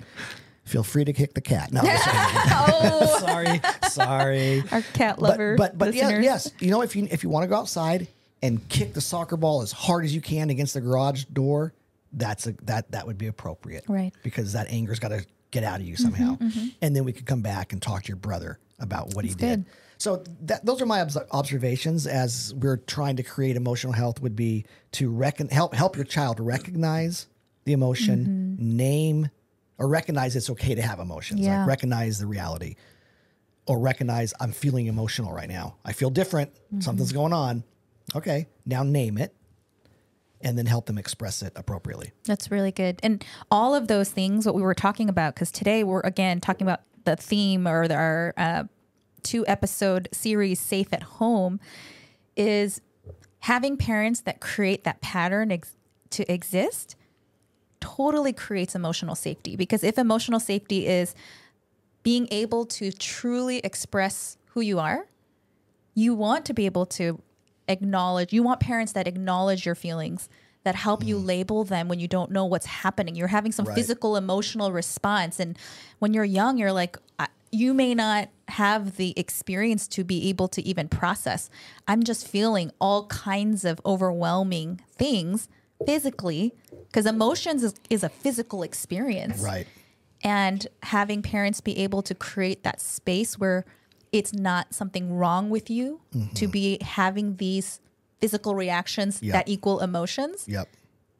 [0.63, 1.71] Feel free to kick the cat.
[1.73, 2.19] No, I'm just kidding.
[2.51, 4.63] oh, sorry, sorry.
[4.71, 5.55] our cat But lover.
[5.57, 6.49] but but yeah, yes.
[6.59, 8.07] You know, if you if you want to go outside
[8.41, 11.73] and kick the soccer ball as hard as you can against the garage door,
[12.13, 14.13] that's a that that would be appropriate, Right.
[14.23, 16.37] Because that anger's got to get out of you somehow,
[16.81, 19.63] and then we could come back and talk to your brother about what he did.
[19.63, 19.65] good.
[19.97, 24.21] So that, those are my obs- observations as we're trying to create emotional health.
[24.21, 25.17] Would be to
[25.51, 27.27] help help your child recognize
[27.63, 28.77] the emotion, Mm-hmm.
[28.77, 29.29] name
[29.77, 31.59] or recognize it's okay to have emotions, Yeah.
[31.59, 32.75] like recognize the reality
[33.67, 35.77] or recognize I'm feeling emotional right now.
[35.85, 36.53] I feel different.
[36.53, 36.81] Mm-hmm.
[36.81, 37.63] Something's going on.
[38.15, 39.33] Okay, now name it
[40.41, 42.11] and then help them express it appropriately.
[42.25, 42.99] That's really good.
[43.03, 46.65] And all of those things, what we were talking about, because today we're again talking
[46.65, 48.63] about the theme or the, our uh,
[49.23, 51.59] two episode series, Safe at Home,
[52.35, 52.81] is
[53.39, 55.75] having parents that create that pattern ex-
[56.11, 56.95] to exist
[57.79, 59.55] totally creates emotional safety.
[59.55, 61.13] Because if emotional safety is
[62.03, 65.07] being able to truly express who you are,
[65.93, 67.21] you want to be able to
[67.67, 70.29] acknowledge you want parents that acknowledge your feelings
[70.63, 71.25] that help you mm.
[71.25, 73.15] label them when you don't know what's happening.
[73.15, 73.75] You're having some Right.
[73.75, 75.39] physical emotional response.
[75.39, 75.57] And
[75.99, 80.47] when you're young you're like I- you may not have the experience to be able
[80.49, 81.49] to even process.
[81.87, 85.47] I'm just feeling all kinds of overwhelming things
[85.85, 86.53] physically
[86.87, 89.39] because emotions is, is a physical experience.
[89.41, 89.67] Right.
[90.23, 93.63] and having parents be able to create that space where
[94.15, 95.99] it's not something wrong with you
[96.35, 97.79] to be having these
[98.19, 99.31] physical reactions Mm-hmm.
[99.31, 100.67] That equal emotions Yep.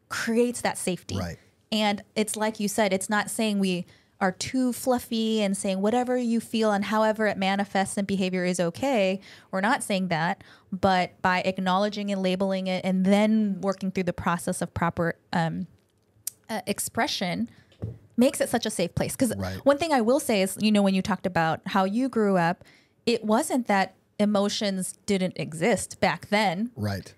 [0.10, 1.18] creates that safety.
[1.18, 1.38] Right.
[1.72, 3.86] And it's like you said, it's not saying we
[4.22, 8.60] are too fluffy and saying whatever you feel and however it manifests in behavior is
[8.62, 9.20] okay.
[9.52, 14.14] We're not saying that, but by acknowledging and labeling it and then working through the
[14.14, 15.68] process of proper um,
[16.50, 17.50] uh, expression
[18.16, 19.12] makes it such a safe place.
[19.18, 19.58] Because Right.
[19.66, 22.38] one thing I will say is, you know, when you talked about how you grew
[22.38, 22.64] up,
[23.06, 27.14] it wasn't that emotions didn't exist back then Right.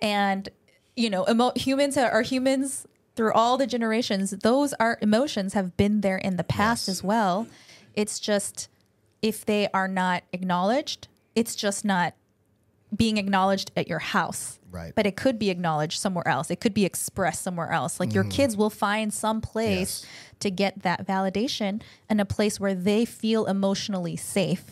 [0.00, 0.48] and
[0.96, 5.76] you know emo- humans are, are humans through all the generations those are emotions have
[5.76, 6.98] been there in the past Yes.
[6.98, 7.46] as well
[7.94, 8.68] it's just
[9.22, 12.14] if they are not acknowledged it's just not
[12.94, 14.92] being acknowledged at your house Right.
[14.94, 18.24] but it could be acknowledged somewhere else it could be expressed somewhere else like your
[18.24, 20.06] kids will find some place Mm-hmm.
[20.12, 20.36] Yes.
[20.40, 24.64] to get that validation and a place where they feel emotionally safe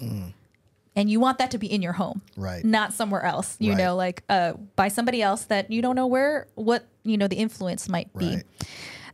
[1.01, 2.21] and you want that to be in your home.
[2.37, 2.65] Right.
[2.65, 3.79] not somewhere else you Right.
[3.83, 7.37] know like uh, by somebody else that you don't know where what you know the
[7.47, 8.45] influence might be Right.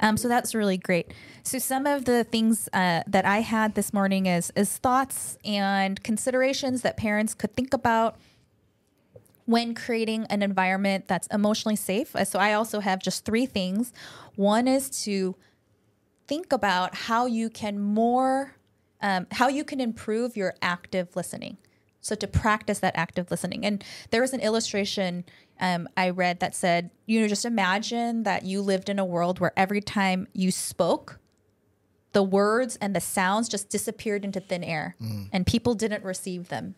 [0.00, 1.06] um, so that's really great
[1.50, 6.02] so some of the things uh, that i had this morning is is thoughts and
[6.02, 8.16] considerations that parents could think about
[9.44, 13.92] when creating an environment that's emotionally safe Uh, so i also have just three things
[14.34, 15.36] one is to
[16.26, 18.54] think about how you can more
[19.02, 21.56] um, how you can improve your active listening
[22.06, 23.64] so to practice that active listening.
[23.64, 25.24] And there was an illustration
[25.58, 29.40] um, i read that said you know just imagine that you lived in a world
[29.40, 31.18] where every time you spoke
[32.16, 34.96] the words and the sounds just disappeared into thin air
[35.34, 36.74] and people didn't receive them.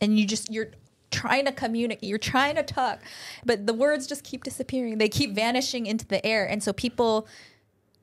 [0.00, 0.72] And you just you're
[1.12, 2.98] trying to communicate you're trying to talk
[3.44, 4.98] but the words just keep disappearing.
[4.98, 6.44] They keep vanishing into the air.
[6.44, 7.28] And so people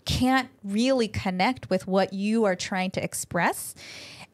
[0.05, 3.75] can't really connect with what you are trying to express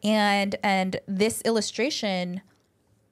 [0.04, 2.42] and and this illustration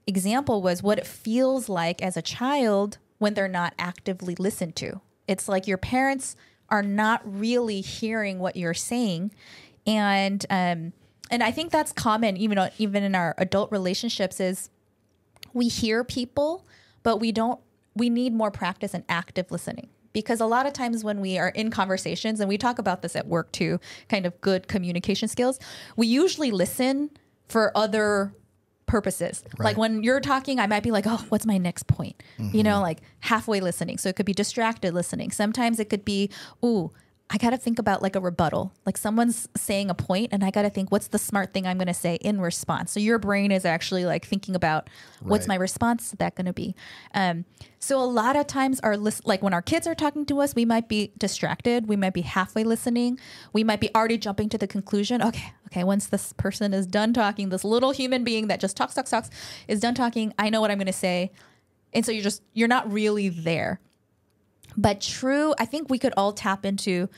[0.07, 4.99] example was what it feels like as a child when they're not actively listened to
[5.27, 6.35] it's like your parents
[6.69, 9.31] are not really hearing what you're saying
[9.85, 10.91] and um
[11.29, 14.69] and i think that's common even even in our adult relationships is
[15.53, 16.65] we hear people,
[17.03, 17.59] but we don't,
[17.95, 19.89] we need more practice in active listening.
[20.13, 23.15] Because a lot of times when we are in conversations, and we talk about this
[23.15, 25.59] at work too, kind of good communication skills,
[25.95, 27.11] we usually listen
[27.47, 28.33] for other
[28.85, 29.43] purposes.
[29.57, 32.21] Like when you're talking, I might be like, oh, what's my next point?
[32.37, 32.81] You know, mm-hmm.
[32.81, 33.97] like halfway listening.
[33.97, 35.31] So it could be distracted listening.
[35.31, 36.29] Sometimes it could be,
[36.63, 36.91] ooh,
[37.33, 38.73] I got to think about like a rebuttal.
[38.85, 41.77] Like someone's saying a point and I got to think what's the smart thing I'm
[41.77, 42.91] going to say in response.
[42.91, 44.89] So your brain is actually like thinking about
[45.21, 46.75] what's my response to that going to be.
[47.13, 47.45] Um,
[47.79, 50.53] so a lot of times our list, like when our kids are talking to us,
[50.55, 51.87] we might be distracted.
[51.87, 53.17] We might be halfway listening.
[53.53, 55.21] We might be already jumping to the conclusion.
[55.21, 55.85] Okay, okay.
[55.85, 59.29] Once this person is done talking, this little human being that just talks, talks, talks,
[59.69, 60.33] is done talking.
[60.37, 61.31] I know what I'm going to say,
[61.93, 63.79] and so you're just you're not really there.
[64.77, 67.09] But true, I think we could all tap into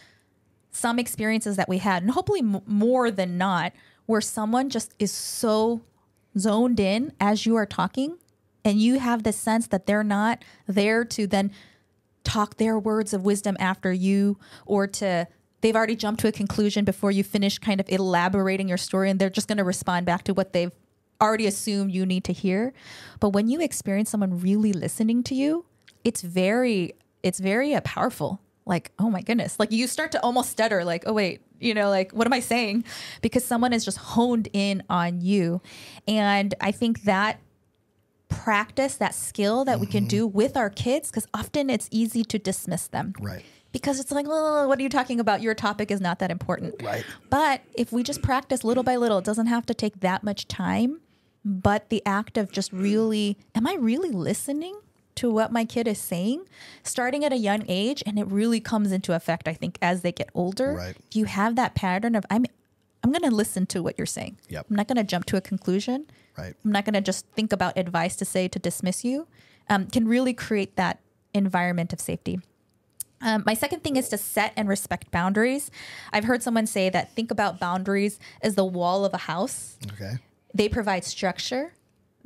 [0.72, 3.74] some experiences that we had, and hopefully m- more than not,
[4.06, 5.82] where someone just is so
[6.38, 8.18] zoned in as you are talking
[8.66, 11.52] and you have the sense that they're not there to then
[12.24, 15.28] talk their words of wisdom after you or to
[15.62, 19.20] they've already jumped to a conclusion before you finish kind of elaborating your story and
[19.20, 20.72] they're just going to respond back to what they've
[21.22, 22.74] already assumed you need to hear.
[23.20, 25.66] But when you experience someone really listening to you
[26.04, 28.40] it's very it's very uh, powerful.
[28.66, 29.60] Like oh my goodness.
[29.60, 32.40] Like you start to almost stutter like oh wait you know like what am i
[32.40, 32.84] saying?
[33.22, 35.62] Because someone is just honed in on you.
[36.08, 37.40] And i think that
[38.30, 42.40] practice that skill that we can do with our kids because often it's easy to
[42.40, 43.14] dismiss them.
[43.20, 43.44] Right.
[43.72, 45.42] because it's like oh, what are you talking about?
[45.42, 46.82] Your topic is not that important.
[46.82, 47.06] Right.
[47.30, 50.48] but if we just practice little by little it doesn't have to take that much
[50.48, 51.02] time
[51.46, 54.76] but the act of just really am i really listening
[55.16, 56.46] to what my kid is saying
[56.84, 60.12] starting at a young age and it really comes into effect i think as they
[60.12, 60.96] get older Right.
[61.12, 62.46] you have that pattern of i'm
[63.04, 64.68] i'm going to listen to what you're saying Yep.
[64.70, 66.06] i'm not going to jump to a conclusion
[66.38, 66.54] Right.
[66.66, 69.28] i'm not going to just think about advice to say to dismiss you
[69.70, 71.00] um, can really create that
[71.34, 72.40] environment of safety
[73.22, 75.72] um, my second thing is to set and respect boundaries.
[76.12, 79.78] I've heard someone say that think about boundaries as the wall of a house.
[79.94, 80.16] Okay.
[80.54, 81.72] They provide structure,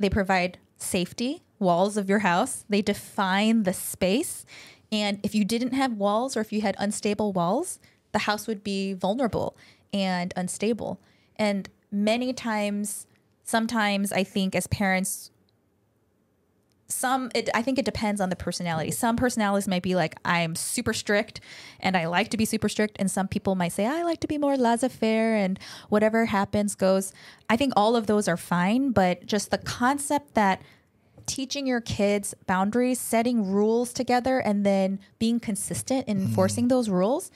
[0.00, 4.44] they provide safety, walls of your house, they define the space.
[4.90, 7.78] And if you didn't have walls or if you had unstable walls,
[8.12, 9.56] the house would be vulnerable
[9.92, 11.00] and unstable.
[11.36, 13.06] And many times,
[13.44, 15.30] sometimes I think as parents,
[16.90, 20.56] some it, i think it depends on the personality some personalities might be like i'm
[20.56, 21.38] super strict
[21.80, 24.26] and i like to be super strict and some people might say i like to
[24.26, 25.58] be more laissez-faire and
[25.90, 27.12] whatever happens goes
[27.50, 30.62] i think all of those are fine but just the concept that
[31.28, 36.24] teaching your kids boundaries setting rules together and then being consistent in hmm.
[36.24, 37.30] enforcing those rules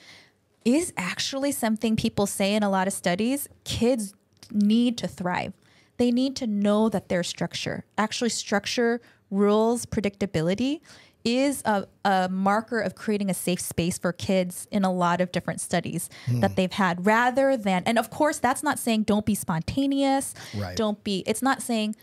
[0.65, 3.47] is actually something people say in a lot of studies.
[3.63, 4.13] Kids
[4.51, 5.53] need to thrive.
[5.97, 10.81] They need to know that there's structure actually structure rules predictability
[11.23, 15.31] is a, a marker of creating a safe space for kids in a lot of
[15.31, 16.39] different studies hmm.
[16.41, 20.33] that they've had rather than and of course that's not saying don't be spontaneous.
[20.57, 20.75] Right.
[20.75, 21.95] don't be it's not saying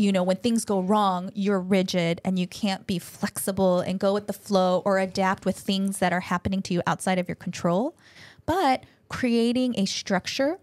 [0.00, 4.14] you know, when things go wrong, you're rigid and you can't be flexible and go
[4.14, 7.36] with the flow or adapt with things that are happening to you outside of your
[7.36, 7.94] control.
[8.46, 10.58] But creating a structure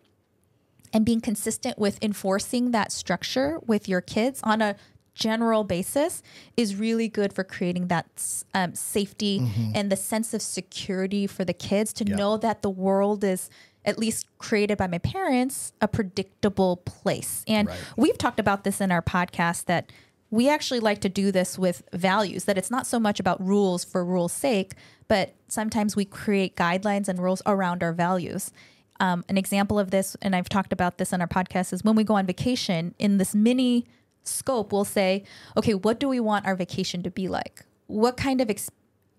[0.91, 4.75] and being consistent with enforcing that structure with your kids on a
[5.13, 6.23] general basis
[6.55, 8.05] is really good for creating that
[8.53, 9.39] um, safety
[9.75, 13.49] and the sense of security for the kids to know that the world is
[13.87, 17.43] at least created by my parents a predictable place.
[17.47, 17.77] And Right.
[17.95, 19.91] we've talked about this in our podcast that
[20.29, 23.83] we actually like to do this with values that it's not so much about rules
[23.85, 24.73] for rules sake
[25.07, 28.51] but sometimes we create guidelines and rules around our values.
[28.99, 31.95] Um, an example of this and i've talked about this in our podcast is when
[31.95, 33.85] we go on vacation in this mini
[34.23, 35.23] scope we'll say
[35.55, 37.63] okay what do we want our vacation to be like?
[37.85, 38.69] What kind of ex-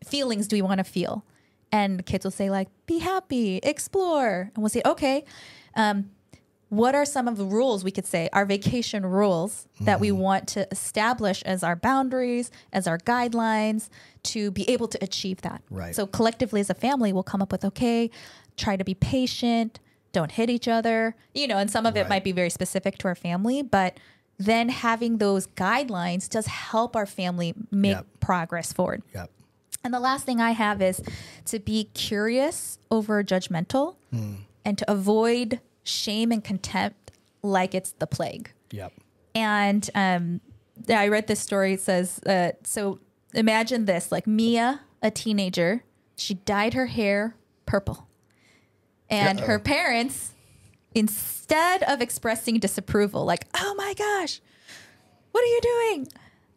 [0.04, 1.24] feelings do we want to feel
[1.72, 5.24] and kids will say like be happy explore and we'll say okay
[5.74, 6.10] um,
[6.70, 10.46] what are some of the rules we could say our vacation rules that we want
[10.48, 13.88] to establish as our boundaries as our guidelines
[14.22, 15.94] to be able to achieve that Right.
[15.94, 18.10] so collectively as a family we'll come up with okay
[18.56, 19.80] try to be patient
[20.12, 23.08] don't hit each other you know and some of it might be very specific to
[23.08, 23.98] our family but
[24.38, 28.06] then having those guidelines does help our family make Yep.
[28.20, 29.30] progress forward Yep.
[29.84, 31.00] And the last thing I have is
[31.46, 33.96] to be curious over judgmental
[34.64, 37.12] and to avoid shame and contempt
[37.42, 38.50] like it's the plague.
[38.70, 38.92] Yep.
[39.34, 40.40] And um,
[40.88, 41.74] I read this story.
[41.74, 42.98] It says, uh, so
[43.34, 45.84] imagine this like Mia, a teenager,
[46.16, 47.36] she dyed her hair
[47.66, 48.08] purple.
[49.10, 50.34] And her parents,
[50.94, 54.42] instead of expressing disapproval, like, oh my gosh,
[55.32, 56.08] what are you doing?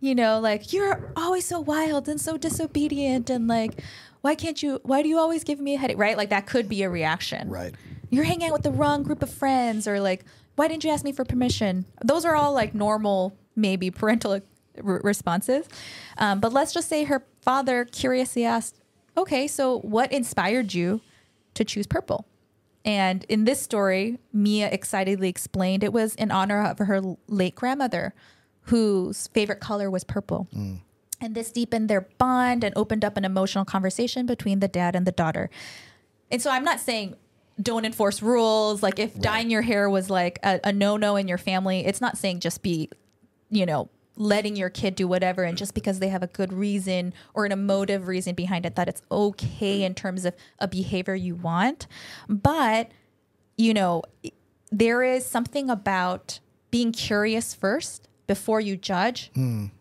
[0.02, 3.30] You know, like, you're always so wild and so disobedient.
[3.30, 3.82] And like,
[4.22, 5.98] why can't you, why do you always give me a headache?
[5.98, 6.18] Right?
[6.18, 7.74] Like, that could be a reaction Right.
[8.10, 11.04] you're hanging out with the wrong group of friends or like why didn't you ask
[11.06, 15.66] me for permission those are all like normal maybe parental r- responses
[16.18, 18.76] um, but let's just say her father curiously asked
[19.16, 21.00] okay so what inspired you
[21.54, 22.26] to choose purple
[22.84, 28.14] and in this story mia excitedly explained it was in honor of her late grandmother
[28.64, 30.48] whose favorite color was purple
[31.20, 35.06] and this deepened their bond and opened up an emotional conversation between the dad and
[35.06, 35.50] the daughter
[36.32, 37.16] and so I'm not saying
[37.62, 38.82] don't enforce rules.
[38.82, 42.02] Like if dyeing your hair was like a, a no no in your family, it's
[42.02, 42.90] not saying just be,
[43.50, 47.14] you know, letting your kid do whatever and just because they have a good reason
[47.34, 51.36] or an emotive reason behind it that it's okay in terms of a behavior you
[51.36, 51.88] want.
[52.28, 52.92] But,
[53.58, 54.04] you know,
[54.72, 56.40] there is something about
[56.72, 59.20] being curious first before you judge,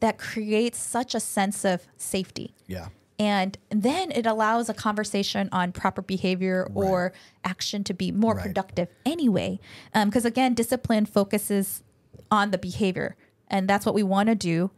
[0.01, 2.53] that creates such a sense of safety.
[2.67, 2.89] Yeah.
[3.19, 7.13] And then it allows a conversation on proper behavior or
[7.45, 8.47] action to be more Right.
[8.47, 9.61] productive anyway.
[9.95, 11.83] Because again, discipline focuses
[12.31, 13.17] on the behavior.
[13.49, 14.71] And that's what we want to do.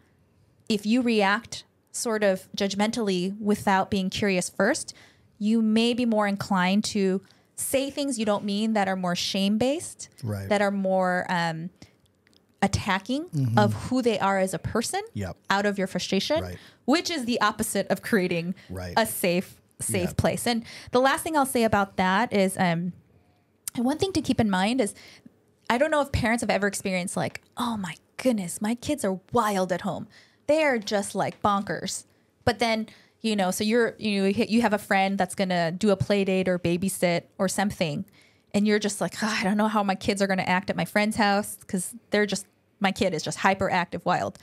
[0.68, 4.92] If you react sort of judgmentally without being curious first,
[5.38, 7.22] you may be more inclined to
[7.56, 10.48] say things you don't mean that are more shame based, Right.
[10.48, 11.70] that are more um,
[12.62, 15.18] attacking of who they are as a person Mm-hmm.
[15.18, 15.36] Yep.
[15.50, 16.58] out of your frustration, Right.
[16.84, 18.94] which is the opposite of creating Right.
[18.96, 20.16] a safe safe Yep.
[20.16, 20.46] place.
[20.46, 22.92] And the last thing I'll say about that is um
[23.74, 24.94] and one thing to keep in mind is
[25.68, 29.18] I don't know if parents have ever experienced like, oh my goodness, my kids are
[29.32, 30.06] wild at home.
[30.46, 32.04] They are just like bonkers.
[32.44, 32.86] But then,
[33.22, 36.48] you know, so you're you you have a friend that's gonna do a play date
[36.48, 38.04] or babysit or something,
[38.54, 40.76] and you're just like, "Ah, I don't know how my kids are gonna act at
[40.76, 42.46] my friend's house because they're just
[42.82, 44.38] my kid is just hyperactive, wild.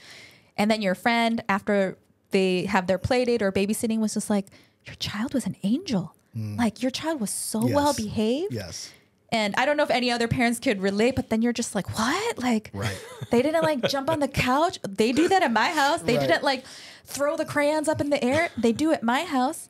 [0.57, 1.97] And then your friend, after
[2.31, 4.47] they have their play date or babysitting, was just like,
[4.85, 6.15] Your child was an angel.
[6.35, 6.57] Mm.
[6.57, 7.75] Like your child was so Yes.
[7.75, 8.53] well behaved.
[8.53, 8.91] Yes.
[9.31, 11.87] And I don't know if any other parents could relate, but then you're just like,
[11.99, 12.39] what?
[12.39, 12.97] Like, Right.
[13.31, 14.79] they didn't like jump on the couch.
[14.87, 16.01] They do that at my house.
[16.01, 16.27] They Right.
[16.27, 16.63] didn't like
[17.05, 18.49] throw the crayons up in the air.
[18.57, 19.69] They do at my house.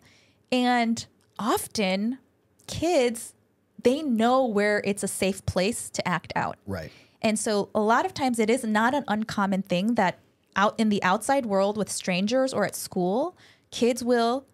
[0.52, 1.06] And
[1.38, 2.20] often
[2.68, 3.34] kids,
[3.82, 6.58] they know where it's a safe place to act out.
[6.68, 6.92] Right.
[7.22, 10.20] And so a lot of times it is not an uncommon thing that
[10.56, 13.38] out in the outside world with strangers or at school,
[13.72, 14.46] kids will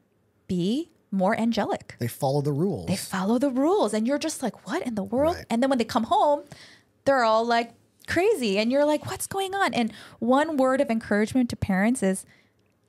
[0.48, 2.88] be more angelic They follow the rules.
[2.88, 5.46] they follow the rules and you're just like what in the world Right.
[5.50, 6.44] and then when they come home
[7.06, 7.72] they're all like
[8.06, 12.26] crazy and you're like what's going on and one word of encouragement to parents is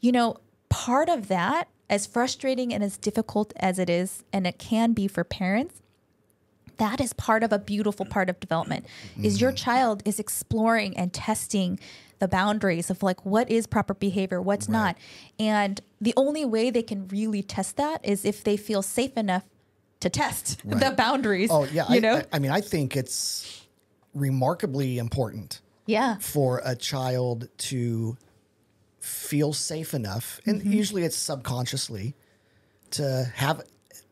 [0.00, 0.36] you know
[0.70, 5.06] part of that as frustrating and as difficult as it is and it can be
[5.06, 5.80] for parents
[6.78, 8.86] that is part of a beautiful part of development
[9.22, 11.78] is your child is exploring and testing
[12.18, 14.96] the boundaries of like what is proper behavior what's not
[15.38, 19.44] and the only way they can really test that is if they feel safe enough
[20.00, 21.88] to test the boundaries oh yeah.
[21.88, 23.62] you I, know I, I mean, I think it's
[24.14, 28.16] remarkably important yeah for a child to
[28.98, 30.72] feel safe enough, and Mm-hmm.
[30.72, 32.14] usually it's subconsciously,
[32.90, 33.62] to have.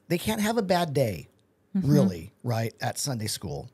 [0.07, 1.27] They can't have a bad day,
[1.77, 1.91] Mm-hmm.
[1.91, 2.73] really, right?
[2.81, 3.69] At Sunday school,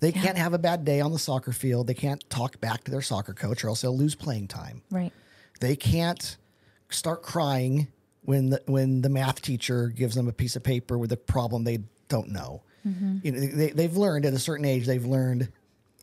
[0.00, 1.86] they can't have a bad day on the soccer field.
[1.86, 4.82] They can't talk back to their soccer coach, or else they'll lose playing time.
[4.90, 5.12] right
[5.60, 6.36] They can't
[6.90, 7.88] start crying
[8.22, 11.64] when the when the math teacher gives them a piece of paper with a problem
[11.64, 12.62] they don't know.
[12.86, 13.18] Mm-hmm.
[13.22, 14.86] You know, they, they've learned at a certain age.
[14.86, 15.50] They've learned,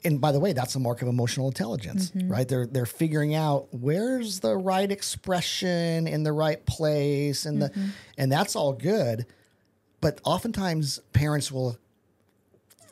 [0.04, 2.32] and by the way, that's a mark of emotional intelligence, mm-hmm.
[2.32, 2.48] right?
[2.48, 7.90] They're they're figuring out where's the right expression in the right place, and the mm-hmm.
[8.18, 9.26] and that's all good.
[10.02, 11.78] But oftentimes, parents will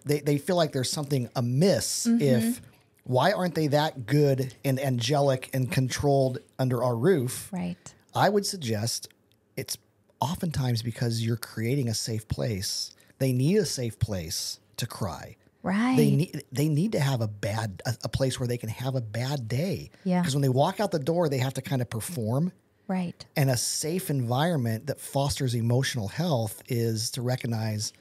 [0.05, 2.21] they, they feel like there's something amiss mm-hmm.
[2.21, 2.61] if
[3.03, 7.49] why aren't they that good and angelic and controlled under our roof?
[7.51, 9.09] right I would suggest
[9.55, 9.77] it's
[10.19, 12.95] oftentimes because you're creating a safe place.
[13.19, 15.35] They need a safe place to cry.
[15.63, 18.69] right They need they need to have a bad a, a place where they can
[18.69, 19.91] have a bad day.
[20.03, 20.21] Yeah.
[20.21, 22.51] Because when they walk out the door, they have to kind of perform.
[22.87, 27.93] Right And a safe environment that fosters emotional health is to recognize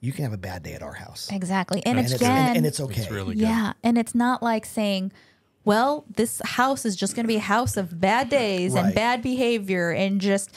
[0.00, 1.28] you can have a bad day at our house.
[1.32, 3.02] exactly and, And it's, again and, and it's okay.
[3.02, 3.42] It's really good.
[3.42, 5.10] Yeah, and it's not like saying,
[5.64, 9.22] "Well, this house is just going to be a house of bad days and bad
[9.22, 10.50] behavior and just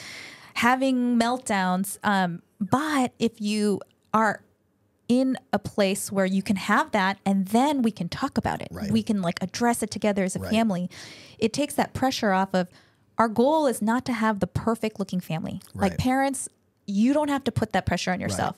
[0.54, 3.82] having meltdowns." Um, but if you
[4.14, 4.44] are
[5.08, 8.70] in a place where you can have that and then we can talk about it.
[8.72, 8.90] Right.
[8.92, 10.52] We can like address it together as a Right.
[10.52, 10.90] family.
[11.38, 12.70] It takes that pressure off of
[13.22, 15.62] our goal is not to have the perfect looking family.
[15.76, 16.50] Like parents,
[16.88, 18.58] you don't have to put that pressure on yourself.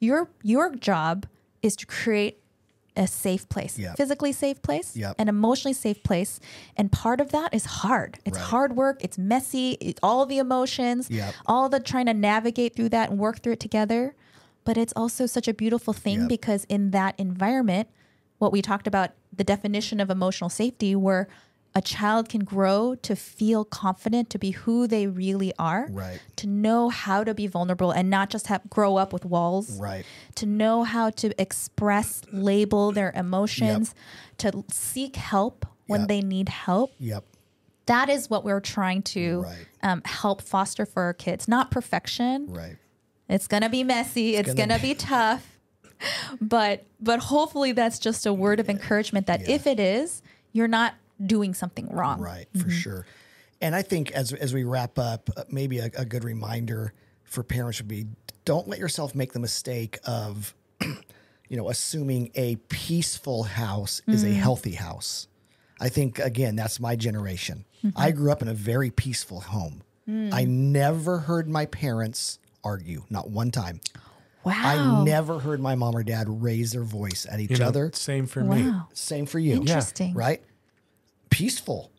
[0.00, 1.26] Your your job
[1.62, 2.38] is to create
[2.96, 3.96] a safe place, Yep.
[3.96, 5.14] physically safe place, Yep.
[5.20, 6.40] an emotionally safe place,
[6.76, 8.18] and part of that is hard.
[8.24, 8.46] It's Right.
[8.48, 8.96] hard work.
[9.04, 9.76] It's messy.
[9.80, 11.32] It's all the emotions, Yep.
[11.46, 14.16] all the trying to navigate through that and work through it together.
[14.64, 17.86] But it's also such a beautiful thing because in that environment,
[18.38, 21.28] what we talked about, the definition of emotional safety, where
[21.74, 26.20] a child can grow to feel confident to be who they really are, Right.
[26.36, 30.04] to know how to be vulnerable and not just have grow up with walls, Right.
[30.34, 33.94] to know how to express, label their emotions,
[34.38, 36.08] to seek help when Yep.
[36.08, 36.90] they need help.
[36.98, 37.24] Yep.
[37.86, 39.66] That is what we're trying to Right.
[39.82, 41.46] um, help foster for our kids.
[41.48, 42.46] Not perfection.
[42.48, 42.76] Right.
[43.28, 44.34] It's gonna be messy.
[44.36, 45.56] It's, gonna gonna, be tough.
[46.40, 50.94] But but hopefully that's just a word of encouragement that if it is, you're not
[51.24, 52.20] doing something wrong.
[52.20, 52.70] Right, for mm-hmm.
[52.70, 53.06] sure.
[53.60, 56.92] And I think as as we wrap up, uh, maybe a, a good reminder
[57.24, 58.06] for parents would be:
[58.44, 60.54] don't let yourself make the mistake of
[61.50, 64.34] you know, assuming a peaceful house is a mm.
[64.34, 65.26] healthy house.
[65.80, 67.64] I think again, that's my generation.
[67.84, 67.98] Mm-hmm.
[67.98, 69.82] I grew up in a very peaceful home.
[70.08, 70.32] Mm.
[70.32, 73.80] I never heard my parents argue, not one time.
[74.44, 74.54] Wow.
[74.56, 77.90] I never heard my mom or dad raise their voice at each You know, other.
[77.94, 78.70] Same for me.
[78.70, 78.88] wow.
[78.94, 79.54] Same for you.
[79.54, 80.14] Interesting.
[80.14, 80.42] Right?
[81.40, 81.90] Peaceful.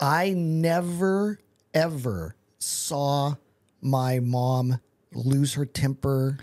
[0.00, 1.38] I never,
[1.74, 3.34] ever saw
[3.82, 4.80] my mom
[5.12, 6.38] lose her temper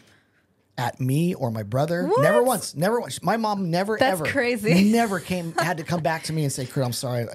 [0.78, 2.08] at me or my brother.
[2.20, 2.76] Never once.
[2.76, 3.24] Never once.
[3.24, 4.84] My mom never That's ever crazy.
[4.92, 7.26] never came had to come back to me and say, Kurt, I'm sorry.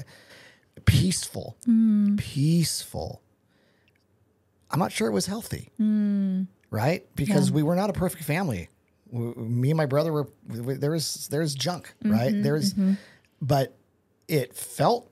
[0.85, 1.57] Peaceful.
[1.65, 2.15] Hmm.
[2.17, 3.21] Peaceful.
[4.71, 5.71] I'm not sure it was healthy.
[5.77, 6.43] Hmm.
[6.71, 7.05] Right?
[7.17, 8.69] Because we were not a perfect family.
[9.13, 12.33] W- Me and my brother were w- there was there's junk, right?
[12.33, 12.75] Mm-hmm, There's
[13.43, 13.77] but
[14.29, 15.11] it felt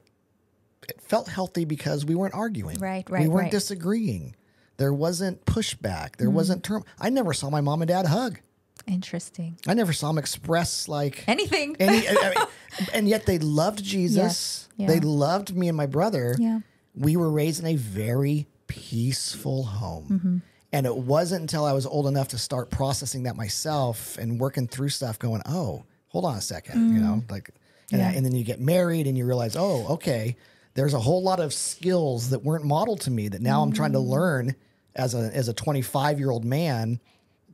[0.89, 2.79] it felt healthy because we weren't arguing.
[2.79, 3.51] Right, We weren't right.
[3.51, 4.35] disagreeing.
[4.79, 6.17] There wasn't pushback.
[6.17, 6.85] There wasn't term.
[6.99, 8.41] I never saw my mom and dad hug.
[8.87, 9.59] Interesting.
[9.67, 11.77] I never saw them express like Anything.
[11.79, 12.47] any, I mean,
[12.93, 14.17] and yet they loved Jesus.
[14.17, 14.87] Yes, yeah.
[14.89, 16.35] They loved me and my brother.
[16.39, 16.61] Yeah.
[16.97, 20.09] We were raised in a very peaceful home.
[20.11, 20.37] Mm-hmm.
[20.73, 24.67] And it wasn't until I was old enough to start processing that myself and working
[24.67, 27.51] through stuff, going, oh, hold on a second, you know, like,
[27.93, 28.05] and, Mm.
[28.05, 28.17] Yeah.
[28.17, 30.37] and then you get married and you realize, oh, okay,
[30.75, 33.93] there's a whole lot of skills that weren't modeled to me that now I'm trying
[33.93, 34.09] to Mm.
[34.09, 34.55] learn
[34.97, 37.01] as a as a 25 year old man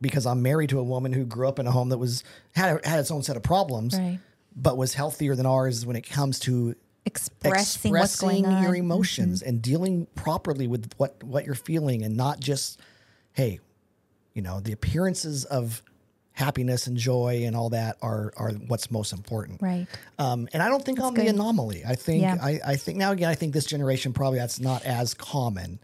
[0.00, 2.22] because I'm married to a woman who grew up in a home that was
[2.52, 4.20] had had its own set of problems, Right.
[4.54, 6.74] but was healthier than ours when it comes to
[7.04, 8.52] Expressing, what's going on.
[8.54, 8.62] Mm-hmm.
[8.64, 12.78] your emotions and dealing properly with what what you're feeling and not just
[13.32, 13.60] hey
[14.34, 15.82] you know the appearances of
[16.38, 19.86] happiness and joy and all that are are what's most important Right.
[20.18, 21.82] um, and I don't think I'm the anomaly.
[21.86, 22.36] I think Yeah.
[22.40, 25.80] I, I think now again I think this generation probably that's not as common.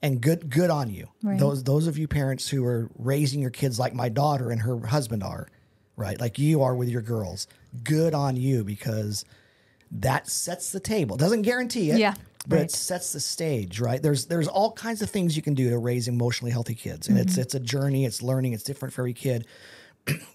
[0.00, 1.08] And good good on you.
[1.22, 1.38] Right.
[1.38, 4.78] Those those of you parents who are raising your kids like my daughter and her
[4.86, 5.48] husband are,
[5.96, 6.18] right?
[6.20, 7.46] Like you are with your girls.
[7.84, 9.24] Good on you because
[9.90, 11.16] that sets the table.
[11.16, 11.98] Doesn't guarantee it.
[11.98, 12.14] Yeah,
[12.46, 12.64] But right.
[12.66, 14.00] it sets the stage, right?
[14.02, 17.08] There's there's all kinds of things you can do to raise emotionally healthy kids.
[17.08, 17.40] And it's Mm-hmm.
[17.42, 19.46] it's a journey, it's learning, it's different for every kid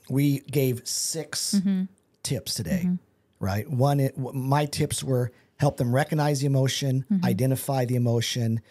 [0.10, 1.84] we gave 6 Mm-hmm.
[2.24, 2.90] tips today,
[3.40, 3.70] right?
[3.70, 7.26] One, it, my tips were help them recognize the emotion, Mm-hmm.
[7.26, 8.62] identify the emotion,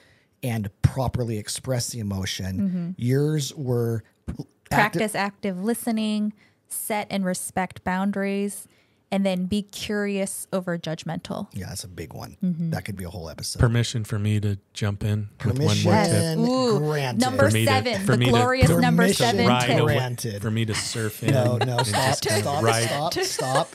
[0.43, 2.95] and properly express the emotion.
[2.99, 4.43] Yours were Mm-hmm.
[4.71, 6.33] Practice active listening,
[6.67, 8.67] set and respect boundaries,
[9.13, 11.47] and then be curious over judgmental.
[11.53, 12.37] yeah, that's a big one.
[12.43, 12.71] Mm-hmm.
[12.71, 13.59] That could be a whole episode.
[13.61, 15.85] Permission for me to jump in with one more tip.
[15.85, 17.21] Permission Ooh, granted.
[17.21, 19.83] number For me to- seven, for the me to- glorious number seven tip.
[19.85, 20.43] Granted.
[20.43, 21.35] for me to surf in.
[21.35, 23.71] no, no, and stop, just stop, ride- stop, stop.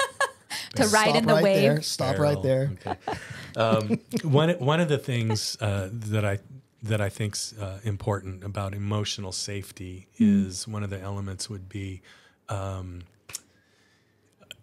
[0.75, 1.61] to ride Stop in the right wave.
[1.61, 1.81] There.
[1.83, 2.71] Stop right there.
[2.85, 2.97] Okay.
[3.55, 6.39] Um, one one of the things uh, that I
[6.83, 12.01] that I think's uh, important about emotional safety is one of the elements would be
[12.49, 13.01] um,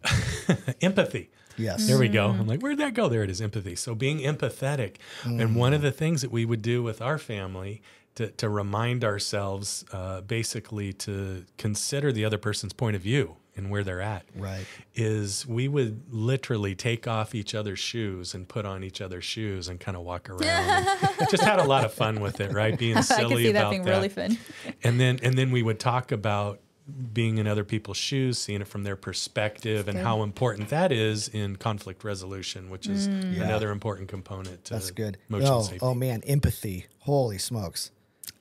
[0.80, 1.30] empathy.
[1.56, 1.86] Yes.
[1.86, 2.30] There we go.
[2.30, 3.08] I'm like, where'd that go?
[3.08, 3.76] There it is, empathy.
[3.76, 4.96] So being empathetic.
[5.24, 7.80] And one of the things that we would do with our family
[8.16, 13.70] to, to remind ourselves uh, basically to consider the other person's point of view and
[13.70, 14.66] where they're at Right.
[14.96, 19.68] is we would literally take off each other's shoes and put on each other's shoes
[19.68, 20.88] and kind of walk around.
[21.30, 22.76] just had a lot of fun with it, right?
[22.76, 23.90] Being I silly can see that about being that.
[23.90, 24.38] really fun.
[24.82, 26.58] And then and then we would talk about
[27.12, 31.28] being in other people's shoes, seeing it from their perspective, and how important that is
[31.28, 33.40] in conflict resolution, which is Mm.
[33.42, 35.16] another important component to That's good.
[35.30, 35.78] emotional Oh, safety.
[35.80, 36.86] oh man, empathy.
[37.00, 37.90] Holy smokes.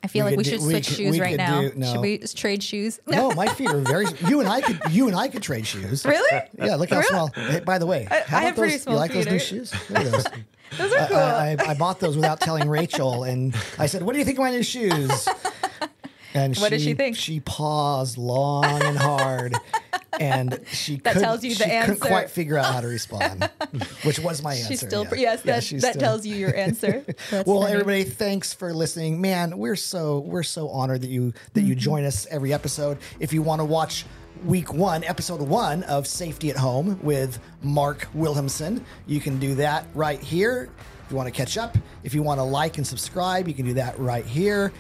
[0.03, 1.61] I feel We like we could should do- we switch could- shoes we right now.
[1.61, 1.91] do- no.
[1.93, 2.99] Should we trade shoes?
[3.07, 4.07] No, my feet are very.
[4.27, 4.81] You and I could.
[4.91, 6.05] You and I could trade shoes.
[6.13, 6.41] Really?
[6.57, 7.07] Yeah, look how Really?
[7.09, 7.27] small.
[7.33, 9.39] Hey, by the way, how I have about pretty those, small You like those new
[9.39, 9.73] shoes?
[9.89, 10.25] Look those.
[10.77, 11.17] Those are cool.
[11.17, 14.39] I, I, I bought those without telling Rachel, and I said, "What do you think
[14.39, 15.27] of my new shoes?"
[16.33, 17.15] And What did she think?
[17.15, 19.53] She paused long and hard,
[20.19, 23.49] and she That couldn't- tells you the she couldn't quite figure out how to respond,
[24.03, 24.67] which was my answer.
[24.67, 25.37] she's still, yeah.
[25.45, 27.05] yes, Yeah, that, that still- tells you your answer.
[27.31, 27.73] Well, funny.
[27.73, 29.21] everybody, thanks for listening.
[29.21, 31.69] Man, we're so we're so honored that you that Mm-hmm.
[31.69, 32.97] you join us every episode.
[33.19, 34.05] If you want to watch
[34.43, 39.85] week one, episode one of Safety at Home with Mark Williamson, you can do that
[39.93, 40.69] right here.
[41.05, 43.65] If you want to catch up, if you want to like and subscribe, you can
[43.65, 44.71] do that right here.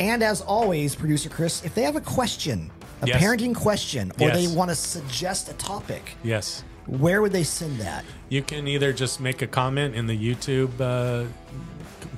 [0.00, 2.70] And as always, producer Chris, if they have a question,
[3.02, 3.22] a Yes.
[3.22, 6.62] parenting question, or they want to suggest a topic, Yes.
[6.86, 8.04] where would they send that?
[8.28, 11.26] You can either just make a comment in the YouTube uh,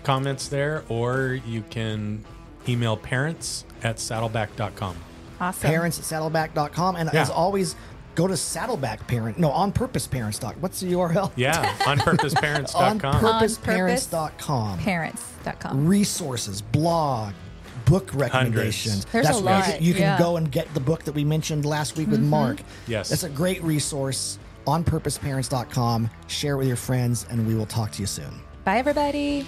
[0.05, 2.25] comments there, or you can
[2.69, 4.97] email parents at saddleback.com.
[5.41, 5.69] awesome.
[5.71, 6.97] parents at saddleback.com.
[6.97, 7.23] And Yeah.
[7.23, 7.77] as always,
[8.15, 10.39] go to saddleback parent, no, on purpose parents.
[10.39, 10.57] Doc.
[10.61, 11.31] What's the URL?
[11.37, 13.21] Yeah, On onpurposeparents.com.
[13.21, 14.79] purposeparents.com.
[14.79, 15.87] Parents.com.
[15.87, 17.33] Resources, blog,
[17.89, 19.05] book recommendations.
[19.07, 20.19] There's a where you lot, can- You can yeah.
[20.19, 22.31] go and get the book that we mentioned last week with mm-hmm.
[22.31, 22.61] Mark.
[22.87, 23.09] Yes.
[23.09, 26.11] That's a great resource on purposeparents.com.
[26.27, 28.41] Share it with your friends, and we will talk to you soon.
[28.65, 29.47] Bye, everybody.